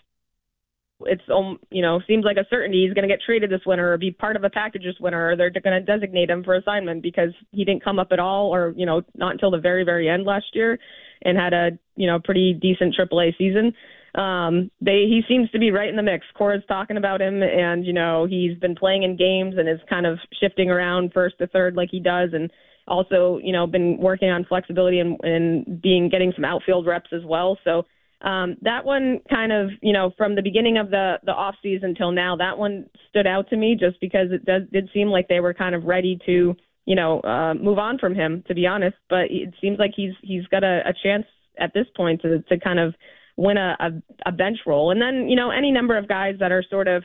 [1.00, 3.92] It's um you know seems like a certainty he's going to get traded this winter
[3.92, 6.54] or be part of a package this winter or they're going to designate him for
[6.54, 9.84] assignment because he didn't come up at all or you know not until the very
[9.84, 10.78] very end last year
[11.22, 13.74] and had a you know pretty decent AAA season
[14.16, 16.24] um, they he seems to be right in the mix.
[16.36, 20.06] Cora's talking about him, and you know he's been playing in games and is kind
[20.06, 22.50] of shifting around first to third like he does, and
[22.88, 27.22] also you know been working on flexibility and, and being getting some outfield reps as
[27.26, 27.58] well.
[27.62, 27.84] So
[28.22, 31.94] um, that one kind of you know from the beginning of the the off season
[31.94, 35.28] till now, that one stood out to me just because it does did seem like
[35.28, 36.54] they were kind of ready to
[36.86, 38.96] you know uh, move on from him to be honest.
[39.08, 41.26] But it seems like he's he's got a, a chance
[41.58, 42.94] at this point to to kind of
[43.36, 44.90] win a, a, a bench role.
[44.90, 47.04] And then, you know, any number of guys that are sort of,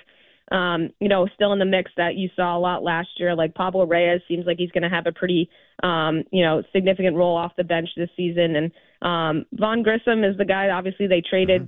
[0.51, 3.55] um, you know, still in the mix that you saw a lot last year, like
[3.55, 5.49] Pablo Reyes seems like he's going to have a pretty,
[5.81, 8.55] um, you know, significant role off the bench this season.
[8.55, 11.63] And um, Vaughn Grissom is the guy, obviously, they traded.
[11.63, 11.67] Mm-hmm.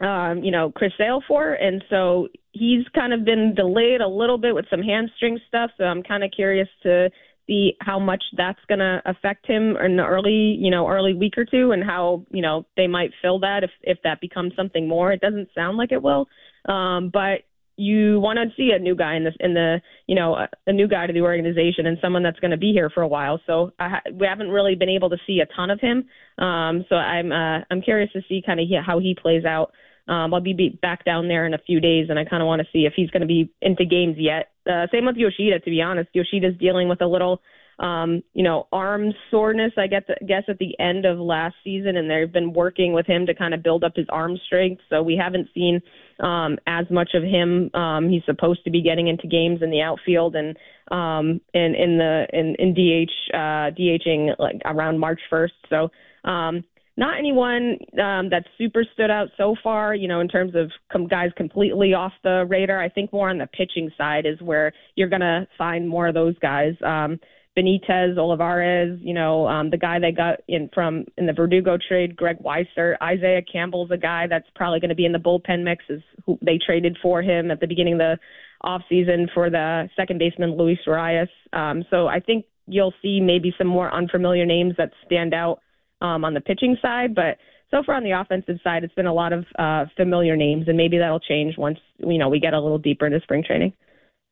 [0.00, 1.54] Um, you know, Chris Sale for.
[1.54, 5.72] And so he's kind of been delayed a little bit with some hamstring stuff.
[5.76, 7.10] So I'm kind of curious to
[7.48, 11.36] see how much that's going to affect him in the early, you know, early week
[11.36, 14.86] or two, and how you know they might fill that if if that becomes something
[14.86, 15.10] more.
[15.10, 16.28] It doesn't sound like it will,
[16.68, 17.40] um, but
[17.78, 20.72] you want to see a new guy in this in the you know a, a
[20.72, 23.40] new guy to the organization and someone that's going to be here for a while.
[23.46, 26.04] So I we haven't really been able to see a ton of him.
[26.44, 29.72] Um, so I'm uh, I'm curious to see kind of how he plays out.
[30.08, 32.60] Um, I'll be back down there in a few days, and I kind of want
[32.62, 34.50] to see if he's going to be into games yet.
[34.66, 36.08] Uh, same with Yoshida, to be honest.
[36.14, 37.42] Yoshida's dealing with a little,
[37.78, 39.72] um, you know, arm soreness.
[39.76, 43.26] I the, guess at the end of last season, and they've been working with him
[43.26, 44.82] to kind of build up his arm strength.
[44.90, 45.80] So we haven't seen
[46.20, 47.70] um, as much of him.
[47.74, 50.56] Um, he's supposed to be getting into games in the outfield and
[50.90, 55.50] um, in in the in, in DH uh, DHing like around March 1st.
[55.68, 55.90] So
[56.28, 56.64] um,
[56.98, 61.06] not anyone um, that super stood out so far, you know, in terms of com-
[61.06, 62.82] guys completely off the radar.
[62.82, 66.14] I think more on the pitching side is where you're going to find more of
[66.14, 66.74] those guys.
[66.84, 67.20] Um,
[67.58, 72.14] Benitez, Olivares, you know, um, the guy they got in from in the Verdugo trade,
[72.14, 75.84] Greg Weissert, Isaiah Campbell's a guy that's probably going to be in the bullpen mix.
[75.88, 78.18] Is who they traded for him at the beginning of the
[78.62, 81.28] off season for the second baseman Luis Urías.
[81.52, 85.60] Um, so I think you'll see maybe some more unfamiliar names that stand out
[86.00, 87.38] um, on the pitching side, but
[87.70, 90.76] so far on the offensive side, it's been a lot of uh, familiar names, and
[90.76, 93.72] maybe that'll change once you know we get a little deeper into spring training.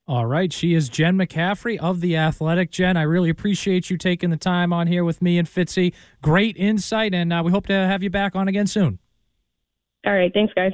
[0.08, 2.70] All right, she is Jen McCaffrey of the Athletic.
[2.70, 5.92] Jen, I really appreciate you taking the time on here with me and Fitzy.
[6.22, 9.00] Great insight, and uh, we hope to have you back on again soon.
[10.06, 10.70] All right, thanks, guys.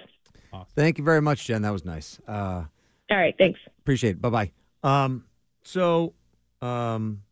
[0.52, 0.66] Awesome.
[0.76, 1.62] Thank you very much, Jen.
[1.62, 2.20] That was nice.
[2.28, 2.64] Uh,
[3.10, 3.58] All right, thanks.
[3.78, 4.20] Appreciate it.
[4.20, 4.52] Bye bye.
[4.82, 5.24] Um,
[5.62, 6.12] so,
[6.60, 7.22] um,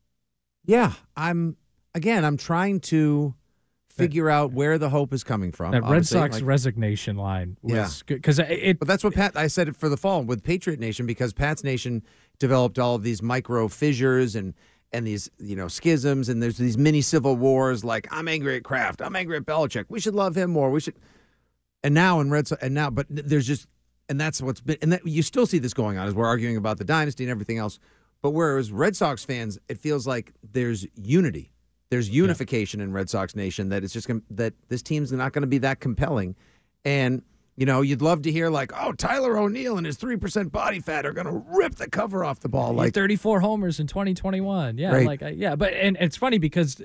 [0.65, 1.59] yeah, I'm
[1.95, 2.25] again.
[2.25, 3.35] I'm trying to
[4.01, 5.73] figure out where the hope is coming from.
[5.73, 7.87] That Red Sox like, resignation line was yeah.
[8.07, 8.79] good because it.
[8.79, 9.37] But that's what Pat.
[9.37, 12.03] I said it for the fall with Patriot Nation because Pat's Nation
[12.39, 14.55] developed all of these micro fissures and
[14.93, 17.85] and these you know schisms and there's these mini civil wars.
[17.85, 19.01] Like I'm angry at Kraft.
[19.03, 19.87] I'm angry at Belichick.
[19.89, 20.71] We should love him more.
[20.71, 20.95] We should.
[21.83, 23.67] And now in Red Sox, and now, but there's just,
[24.11, 26.59] and that's what's been, and that you still see this going on as we're arguing
[26.59, 27.79] about the dynasty and everything else.
[28.23, 31.53] But whereas Red Sox fans, it feels like there's unity
[31.91, 32.85] there's unification yeah.
[32.85, 35.59] in Red Sox Nation that it's just gonna, that this team's not going to be
[35.59, 36.37] that compelling,
[36.85, 37.23] and
[37.57, 40.81] you know you'd love to hear like, oh, Tyler O'Neill and his three percent body
[40.81, 42.73] fat are going to rip the cover off the ball.
[42.73, 44.79] Like 34 homers in 2021.
[44.79, 45.07] Yeah, right.
[45.07, 46.81] like yeah, but and it's funny because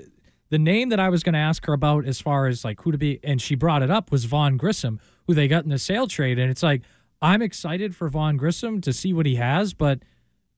[0.50, 2.92] the name that I was going to ask her about as far as like who
[2.92, 5.78] to be, and she brought it up was Vaughn Grissom, who they got in the
[5.78, 6.82] Sale trade, and it's like
[7.22, 10.00] I'm excited for Vaughn Grissom to see what he has, but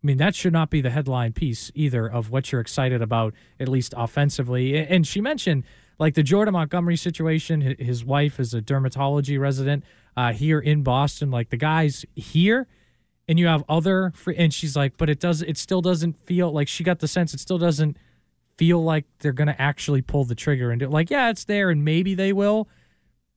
[0.03, 3.35] I mean, that should not be the headline piece either of what you're excited about,
[3.59, 4.79] at least offensively.
[4.79, 5.65] And she mentioned
[5.99, 7.75] like the Jordan Montgomery situation.
[7.79, 9.85] His wife is a dermatology resident
[10.17, 11.33] uh, here in Boston.
[11.33, 12.69] Like the guy's here,
[13.27, 14.37] and you have other free.
[14.37, 15.43] And she's like, but it does.
[15.43, 17.35] It still doesn't feel like she got the sense.
[17.35, 17.97] It still doesn't
[18.57, 20.89] feel like they're gonna actually pull the trigger and do.
[20.89, 22.69] Like, yeah, it's there, and maybe they will,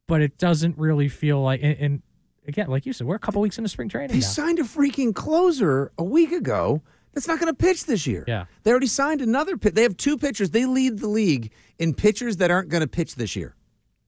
[0.08, 1.62] but it doesn't really feel like.
[1.64, 2.02] and, and
[2.48, 4.12] again, like you said, we're a couple weeks into spring training.
[4.12, 4.28] He now.
[4.28, 6.82] signed a freaking closer a week ago
[7.14, 8.24] that's not going to pitch this year.
[8.28, 8.46] Yeah.
[8.64, 9.76] They already signed another pit.
[9.76, 10.52] They have two pitchers.
[10.52, 13.56] They lead the league in pitchers that aren't going to pitch this year.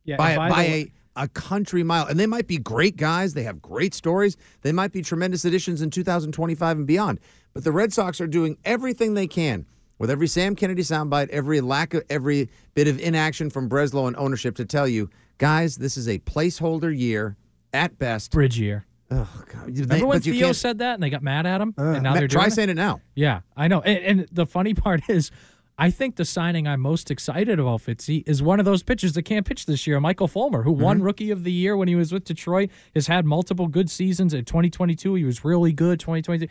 [0.06, 0.18] Yeah.
[0.18, 2.08] By, by, by a a country mile.
[2.08, 3.34] And they might be great guys.
[3.34, 4.38] They have great stories.
[4.62, 7.20] They might be tremendous additions in 2025 and beyond.
[7.54, 9.66] But the Red Sox are doing everything they can
[10.00, 14.18] with every Sam Kennedy soundbite, every lack of every bit of inaction from Breslow and
[14.18, 17.38] ownership to tell you, guys, this is a placeholder year
[17.74, 18.32] at best.
[18.32, 18.86] Bridge year.
[19.12, 19.78] Oh God!
[19.78, 21.74] Remember when but Theo said that and they got mad at him?
[21.78, 23.02] Uh, and now they're try saying it now.
[23.16, 23.82] Yeah, I know.
[23.82, 25.30] And, and the funny part is,
[25.78, 29.24] I think the signing I'm most excited about, Fitzy, is one of those pitchers that
[29.24, 31.06] can't pitch this year, Michael Fulmer, who won Mm-hmm.
[31.06, 34.34] Rookie of the Year when he was with Detroit, has had multiple good seasons.
[34.34, 36.00] In 2022, he was really good.
[36.00, 36.48] 2023,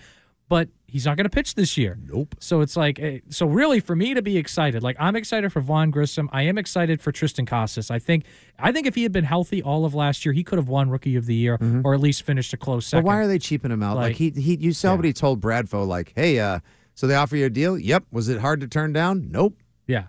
[0.52, 1.96] but he's not going to pitch this year.
[2.04, 2.34] Nope.
[2.38, 5.62] So it's like, eh, so really for me to be excited, like I'm excited for
[5.62, 6.28] Vaughn Grissom.
[6.30, 7.90] I am excited for Triston Casas.
[7.90, 8.26] I think,
[8.58, 10.90] I think if he had been healthy all of last year, he could have won
[10.90, 13.04] Rookie of the Year or at least finished a close second.
[13.04, 13.96] But why are they cheaping him out?
[13.96, 16.60] Like, Like- he he you somebody told Bradfo like, hey, uh,
[16.94, 17.78] so they offer you a deal?
[17.78, 18.04] Yep.
[18.12, 19.28] Was it hard to turn down?
[19.30, 19.56] Nope.
[19.86, 20.08] Yeah.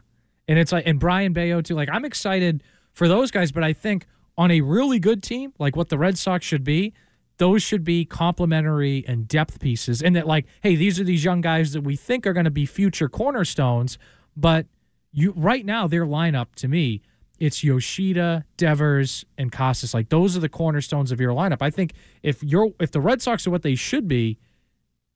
[0.49, 1.75] And it's like, and Brian Bayo too.
[1.75, 5.77] Like, I'm excited for those guys, but I think on a really good team, like
[5.77, 6.91] what the Red Sox should be,
[7.38, 10.01] those should be complementary and depth pieces.
[10.01, 12.51] And that, like, hey, these are these young guys that we think are going to
[12.51, 13.97] be future cornerstones,
[14.36, 14.67] but
[15.11, 17.01] you right now, their lineup to me,
[17.39, 19.93] it's Yoshida, Devers, and Casas.
[19.93, 21.57] Like those are the cornerstones of your lineup.
[21.61, 24.39] I think if you're if the Red Sox are what they should be,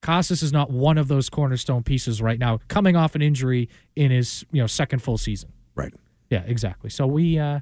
[0.02, 4.12] Casas is not one of those cornerstone pieces right now, coming off an injury in
[4.12, 5.52] his you know second full season.
[5.76, 5.94] Right.
[6.30, 6.90] Yeah, exactly.
[6.90, 7.62] So we uh,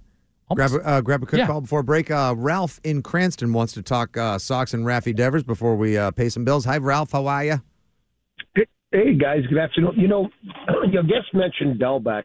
[0.54, 1.48] Grab a, uh, grab a quick Yeah.
[1.48, 2.12] call before break.
[2.12, 6.12] Uh, Ralph in Cranston wants to talk uh, Sox and Raffy Devers before we uh,
[6.12, 6.66] pay some bills.
[6.66, 7.12] Hi, Ralph.
[7.12, 7.62] How are you?
[8.92, 9.94] Hey guys, good afternoon.
[9.98, 10.30] You know,
[10.92, 12.24] your guest mentioned Dalbec.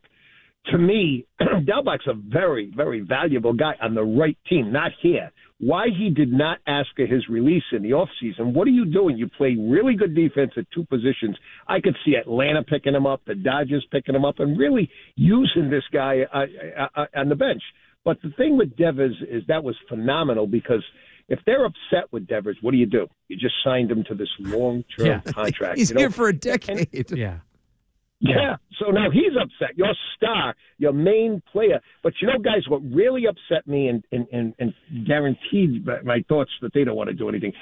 [0.66, 5.30] To me, Dalbec's a very, very valuable guy on the right team, not here.
[5.58, 9.18] Why he did not ask for his release in the offseason, what are you doing?
[9.18, 11.36] You play really good defense at two positions.
[11.66, 15.68] I could see Atlanta picking him up, the Dodgers picking him up, and really using
[15.70, 16.46] this guy uh,
[16.78, 17.62] uh, uh, on the bench.
[18.04, 20.82] But the thing with Devers is that was phenomenal because
[21.28, 23.06] if they're upset with Devers, what do you do?
[23.28, 25.20] You just signed him to this long-term Yeah.
[25.32, 25.78] contract.
[25.78, 26.00] He's you know?
[26.00, 27.10] here for a decade.
[27.10, 27.38] yeah.
[28.20, 28.56] Yeah.
[28.78, 29.76] So now he's upset.
[29.76, 31.80] Your star, your main player.
[32.02, 36.50] But you know, guys, what really upset me and and and, and guaranteed my- thoughts
[36.60, 37.52] that they don't want to do anything.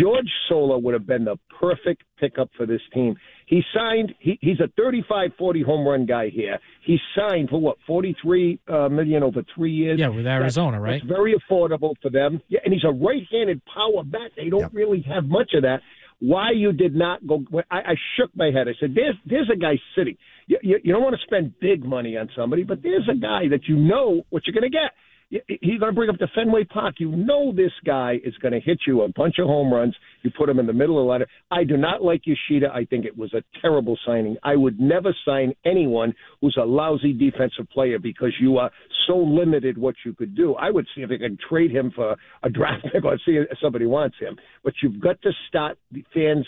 [0.00, 3.14] George Soler would have been the perfect pickup for this team.
[3.46, 4.12] He signed.
[4.18, 6.58] He, he's a 35, 40 home run guy here.
[6.84, 9.98] He signed for what 43 uh, million over three years.
[10.00, 11.00] Yeah, with Arizona, right?
[11.00, 12.40] That's very affordable for them.
[12.48, 14.32] Yeah, and he's a right-handed power bat.
[14.36, 15.80] They don't really have much of that.
[16.20, 17.44] Why you did not go?
[17.70, 18.66] I, I shook my head.
[18.66, 20.16] I said, "There's there's a guy sitting.
[20.48, 23.48] You, you, you don't want to spend big money on somebody, but there's a guy
[23.50, 24.92] that you know what you're going to get.
[25.30, 26.96] He's going to bring up to Fenway Park.
[26.98, 29.94] You know this guy is going to hit you a bunch of home runs.
[30.22, 31.26] You put him in the middle of the ladder.
[31.50, 32.72] I do not like Yoshida.
[32.72, 34.36] I think it was a terrible signing.
[34.42, 38.70] I would never sign anyone who's a lousy defensive player because you are
[39.06, 40.54] so limited what you could do.
[40.54, 43.58] I would see if they could trade him for a draft pick or see if
[43.60, 44.36] somebody wants him.
[44.64, 46.46] But you've got to start the fans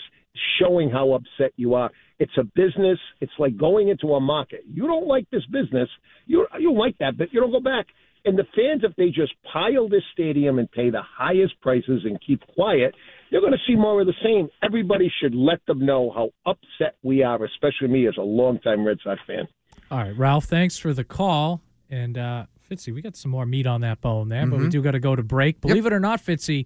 [0.59, 1.91] showing how upset you are.
[2.17, 2.97] It's a business.
[3.19, 4.61] It's like going into a market.
[4.71, 5.89] You don't like this business.
[6.25, 7.87] You you like that, but you don't go back.
[8.25, 12.19] And the fans, if they just pile this stadium and pay the highest prices and
[12.25, 12.93] keep quiet,
[13.31, 14.49] they're going to see more of the same.
[14.61, 18.97] Everybody should let them know how upset we are, especially me as a longtime Red
[19.03, 19.47] Sox fan.
[19.89, 21.61] All right, Ralph, thanks for the call.
[21.89, 24.71] And uh, Fitzy, we got some more meat on that bone there, but we Mhm.
[24.71, 25.59] do got to go to break.
[25.59, 26.65] Believe it or not, Fitzy,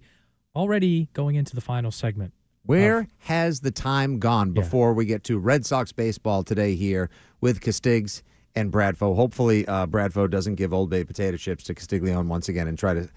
[0.54, 2.32] already going into the final segment.
[2.64, 7.08] Where has the time gone before we get to Red Sox baseball today here
[7.40, 8.22] with Castigs
[8.56, 9.14] and Bradfo?
[9.14, 12.94] Hopefully, uh, Bradfo doesn't give Old Bay potato chips to Castiglione once again and try
[12.94, 13.08] to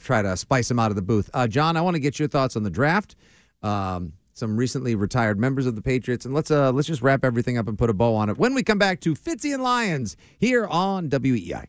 [0.00, 1.28] try to spice him out of the booth.
[1.34, 3.16] Uh, John, I want to get your thoughts on the draft.
[3.62, 7.58] Um, some recently retired members of the Patriots, and let's uh, let's just wrap everything
[7.58, 10.16] up and put a bow on it when we come back to Fitzy and Lyons
[10.38, 11.68] here on WEI.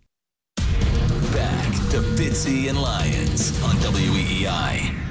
[0.57, 5.04] Back to Fitzy and Lyons on E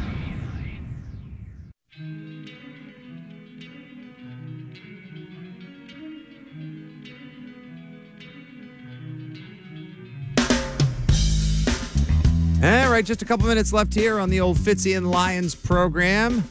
[12.65, 16.43] All right, just a couple minutes left here on the old Fitzy and Lyons program.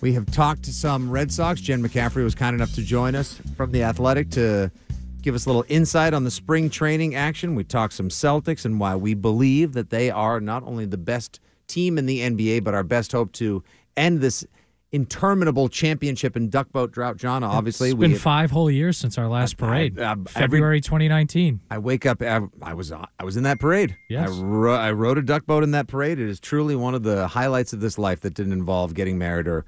[0.00, 1.60] We have talked to some Red Sox.
[1.60, 4.70] Jen McCaffrey was kind enough to join us from the Athletic to
[5.20, 7.54] give us a little insight on the spring training action.
[7.54, 11.38] We talked some Celtics and why we believe that they are not only the best
[11.66, 13.62] team in the NBA, but our best hope to
[13.94, 14.46] end this
[14.92, 17.16] interminable championship and duck boat drought.
[17.16, 19.96] John, obviously, It's been five whole years since our last parade,
[20.28, 21.60] February 2019.
[21.70, 22.22] I wake up.
[22.22, 23.96] I, I was I was in that parade.
[24.08, 24.30] Yes.
[24.30, 26.18] I, ro- I rode a duck boat in that parade.
[26.18, 29.46] It is truly one of the highlights of this life that didn't involve getting married
[29.46, 29.64] or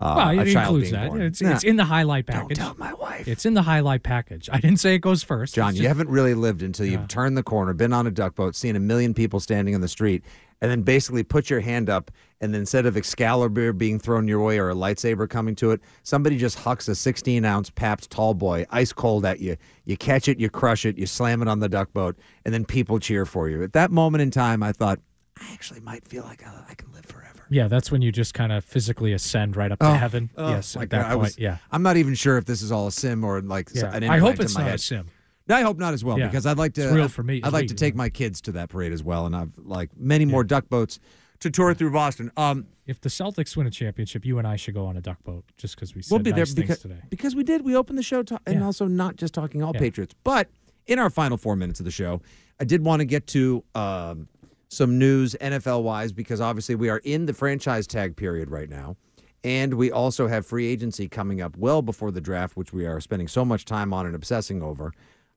[0.00, 1.12] uh, well, a it child includes that.
[1.14, 1.52] It's, Nah.
[1.52, 2.56] it's in the highlight package.
[2.56, 3.28] tell my wife.
[3.28, 4.48] It's in the highlight package.
[4.52, 5.54] I didn't say it goes first.
[5.54, 8.34] John, It's you haven't really lived until you've turned the corner, been on a duck
[8.34, 10.24] boat, seen a million people standing in the street,
[10.62, 12.10] and then basically put your hand up,
[12.40, 15.80] and then instead of Excalibur being thrown your way or a lightsaber coming to it,
[16.04, 19.56] somebody just hucks a 16 ounce Pabst Tall Boy, ice cold at you.
[19.84, 22.64] You catch it, you crush it, you slam it on the duck boat, and then
[22.64, 23.62] people cheer for you.
[23.62, 25.00] At that moment in time, I thought,
[25.40, 27.44] I actually might feel like I, I can live forever.
[27.50, 30.30] Yeah, that's when you just kind of physically ascend right up to Oh, heaven.
[30.38, 31.18] oh, yes, at that God, point.
[31.20, 31.56] was- yeah.
[31.72, 33.92] I'm not even sure if this is all a sim or like Yeah.
[33.94, 35.08] an I hope it's not a sim.
[35.52, 36.26] I hope not as well Yeah.
[36.28, 36.84] because I'd like to.
[36.84, 39.26] It's real for me- I'd like to take my kids to that parade as well,
[39.26, 40.98] and I've like many more duck boats
[41.40, 42.30] to tour through Boston.
[42.36, 45.22] Um, If the Celtics win a championship, you and I should go on a duck
[45.24, 47.00] boat just because we said we'll be nice there things because today.
[47.10, 47.64] because we did.
[47.64, 48.64] We opened the show to, and Yeah.
[48.64, 49.80] also not just talking all Yeah.
[49.80, 50.48] Patriots, but
[50.86, 52.20] in our final four minutes of the show,
[52.60, 54.28] I did want to get to um,
[54.68, 58.96] some news NFL wise because obviously we are in the franchise tag period right now.
[59.44, 63.00] And we also have free agency coming up well before the draft, which we are
[63.00, 64.92] spending so much time on and obsessing over.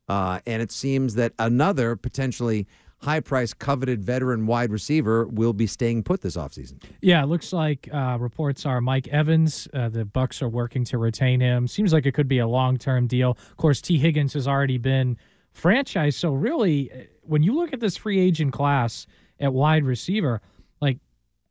[0.07, 2.67] Uh, and it seems that another potentially
[2.99, 6.81] high price, coveted veteran wide receiver will be staying put this offseason.
[7.01, 9.67] Yeah, it looks like uh, reports are Mike Evans.
[9.73, 11.67] Uh, the Bucs are working to retain him.
[11.67, 13.31] Seems like it could be a long term deal.
[13.31, 15.17] Of course, Tee Higgins has already been
[15.55, 16.15] franchised.
[16.15, 19.05] So really, uh, when you look at this free agent class
[19.39, 20.41] at wide receiver,
[20.81, 20.97] like,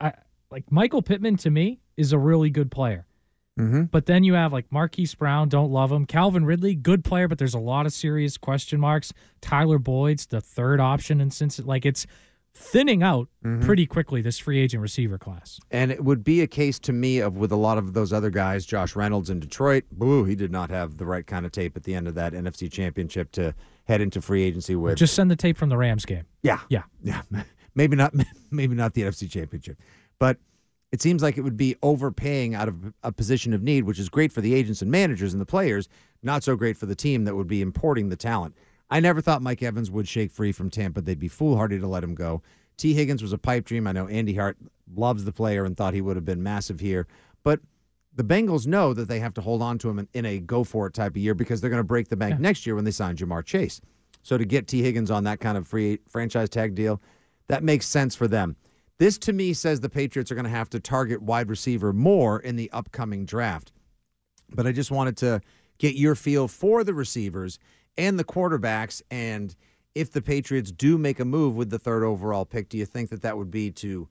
[0.00, 0.12] I
[0.50, 3.07] like Michael Pittman to me is a really good player.
[3.59, 3.82] Mm-hmm.
[3.84, 6.07] But then you have like Marquise Brown, don't love him.
[6.07, 9.12] Calvin Ridley, good player, but there's a lot of serious question marks.
[9.40, 12.07] Tyler Boyd's the third option, and since like it's
[12.57, 13.62] thinning out Mhm.
[13.64, 15.59] pretty quickly this free agent receiver class.
[15.72, 18.30] And it would be a case to me of with a lot of those other
[18.30, 19.84] guys, Josh Reynolds in Detroit.
[19.90, 22.32] Boo, he did not have the right kind of tape at the end of that
[22.32, 23.55] NFC championship to
[23.86, 24.96] head into free agency with.
[24.98, 26.24] Just send the tape from the Rams game.
[26.42, 26.61] Yeah.
[26.68, 26.84] Yeah.
[27.02, 27.22] Yeah.
[27.74, 28.14] Maybe not
[28.52, 29.76] maybe not the NFC championship.
[30.20, 30.38] But
[30.95, 34.09] it seems like it would be overpaying out of a position of need, which is
[34.09, 35.88] great for the agents and managers and the players,
[36.22, 38.55] not so great for the team that would be importing the talent.
[38.90, 41.01] I never thought Mike Evans would shake free from Tampa.
[41.01, 42.42] They'd be foolhardy to let him go.
[42.76, 43.88] Tee Higgins was a pipe dream.
[43.88, 44.57] I know Andy Hart
[44.95, 47.09] loves the player and thought he would have been massive here.
[47.42, 47.59] But
[48.14, 50.62] the Bengals know that they have to hold on to him in, in a go
[50.62, 52.84] for it type of year because they're going to break the bank next year when
[52.84, 53.80] they sign Ja'Marr Chase.
[54.22, 57.03] So to get Tee Higgins on that kind of free franchise tag deal,
[57.49, 58.55] that makes sense for them.
[58.99, 62.38] This to me says the Patriots are going to have to target wide receiver more
[62.38, 63.72] in the upcoming draft.
[64.51, 65.40] But I just wanted to
[65.78, 67.59] get your feel for the receivers
[67.99, 69.03] and the quarterbacks.
[69.11, 69.55] And
[69.95, 73.11] if the Patriots do make a move with the third overall pick, do you think
[73.11, 74.09] that that would be to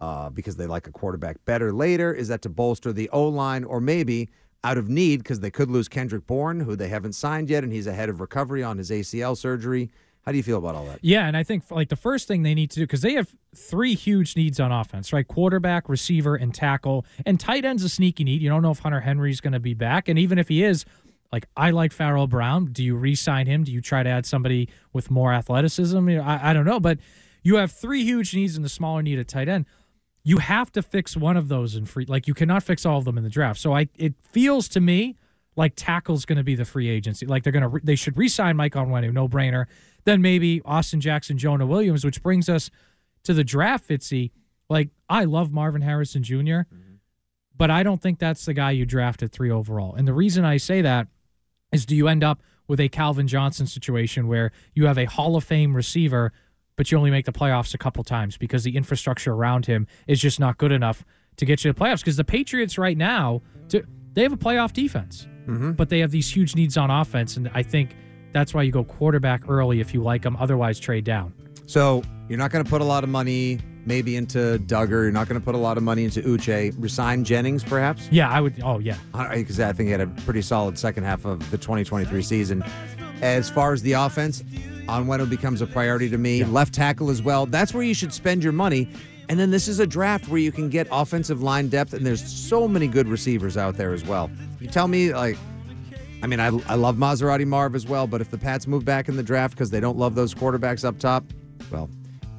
[0.00, 2.12] uh, because they like a quarterback better later?
[2.12, 4.28] Is that to bolster the O line or maybe
[4.64, 7.72] out of need because they could lose Kendrick Bourne, who they haven't signed yet, and
[7.72, 9.90] he's ahead of recovery on his ACL surgery?
[10.26, 10.98] How do you feel about all that?
[11.02, 13.32] Yeah, and I think like the first thing they need to do because they have
[13.54, 15.26] three huge needs on offense, right?
[15.26, 17.06] Quarterback, receiver, and tackle.
[17.24, 18.42] And tight end's a sneaky need.
[18.42, 20.84] You don't know if Hunter Henry's going to be back, and even if he is,
[21.30, 22.66] like I like Pharaoh Brown.
[22.72, 23.62] Do you re-sign him?
[23.62, 26.08] Do you try to add somebody with more athleticism?
[26.08, 26.98] You know, I, I don't know, but
[27.44, 29.66] you have three huge needs and the smaller need at tight end.
[30.24, 32.04] You have to fix one of those in free.
[32.04, 33.60] Like you cannot fix all of them in the draft.
[33.60, 35.16] So I, it feels to me
[35.54, 37.26] like tackle's going to be the free agency.
[37.26, 39.66] Like they're going to, re- they should re-sign Mike Onwenu, no brainer.
[40.06, 42.70] Then maybe Austin Jackson, Jonah Williams, which brings us
[43.24, 43.86] to the draft.
[43.86, 44.30] Fitzy,
[44.70, 46.66] like I love Marvin Harrison junior
[47.58, 49.94] but I don't think that's the guy you draft at three overall.
[49.94, 51.06] And the reason I say that
[51.72, 55.36] is, do you end up with a Calvin Johnson situation where you have a Hall
[55.36, 56.34] of Fame receiver,
[56.76, 60.20] but you only make the playoffs a couple times because the infrastructure around him is
[60.20, 61.02] just not good enough
[61.36, 62.00] to get you to the playoffs?
[62.00, 63.40] Because the Patriots right now,
[63.70, 63.82] to,
[64.12, 65.72] they have a playoff defense, Mm-hmm.
[65.72, 67.96] but they have these huge needs on offense, and I think
[68.36, 70.36] that's why you go quarterback early if you like them.
[70.38, 71.32] Otherwise, trade down.
[71.64, 74.90] So you're not going to put a lot of money maybe into Dugger.
[74.90, 76.74] You're not going to put a lot of money into Uche.
[76.78, 78.08] Resign Jennings, perhaps?
[78.10, 78.60] Yeah, I would.
[78.62, 78.98] Oh, yeah.
[79.32, 82.62] Because I think he had a pretty solid second half of the 2023 season.
[83.22, 84.42] As far as the offense,
[84.86, 86.44] Onwenu becomes a priority to me.
[86.44, 87.46] Left tackle as well.
[87.46, 88.86] That's where you should spend your money.
[89.30, 92.22] And then this is a draft where you can get offensive line depth, and there's
[92.22, 94.30] so many good receivers out there as well.
[94.60, 95.38] You tell me, like,
[96.22, 99.08] I mean, I, I love Maserati Marv as well, but if the Pats move back
[99.08, 101.24] in the draft because they don't love those quarterbacks up top,
[101.70, 101.90] well,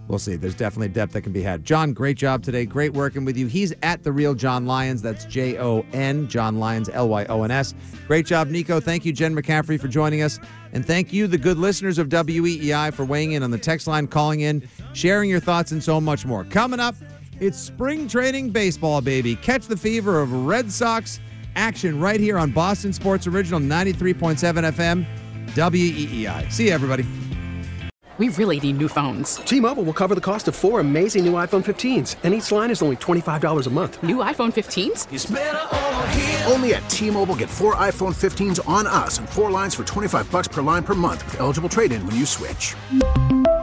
[0.08, 0.36] we'll see.
[0.36, 1.64] There's definitely depth that can be had.
[1.64, 2.66] John, great job today.
[2.66, 3.48] Great working with you.
[3.48, 5.02] He's at the real John Lyons.
[5.02, 7.74] That's J O N, John Lyons, L Y O N S.
[8.08, 8.80] Great job, Nico.
[8.80, 10.40] Thank you, Jen McCaffrey, for joining us.
[10.74, 14.08] And thank you, the good listeners of WEEI, for weighing in on the text line,
[14.08, 16.44] calling in, sharing your thoughts, and so much more.
[16.46, 16.96] Coming up,
[17.40, 19.36] it's spring training baseball, baby.
[19.36, 21.20] Catch the fever of Red Sox
[21.58, 25.06] action right here on Boston Sports Original 93.7 FM,
[25.56, 26.52] WEEI.
[26.52, 27.06] See you, everybody.
[28.18, 29.36] We really need new phones.
[29.36, 32.82] T-Mobile will cover the cost of four amazing new iPhone 15s, and each line is
[32.82, 34.02] only $25 a month.
[34.02, 36.52] New iPhone 15s?
[36.52, 40.48] Only at T-Mobile get four iPhone 15s on us and four lines for 25 bucks
[40.48, 42.74] per line per month with eligible trade-in when you switch.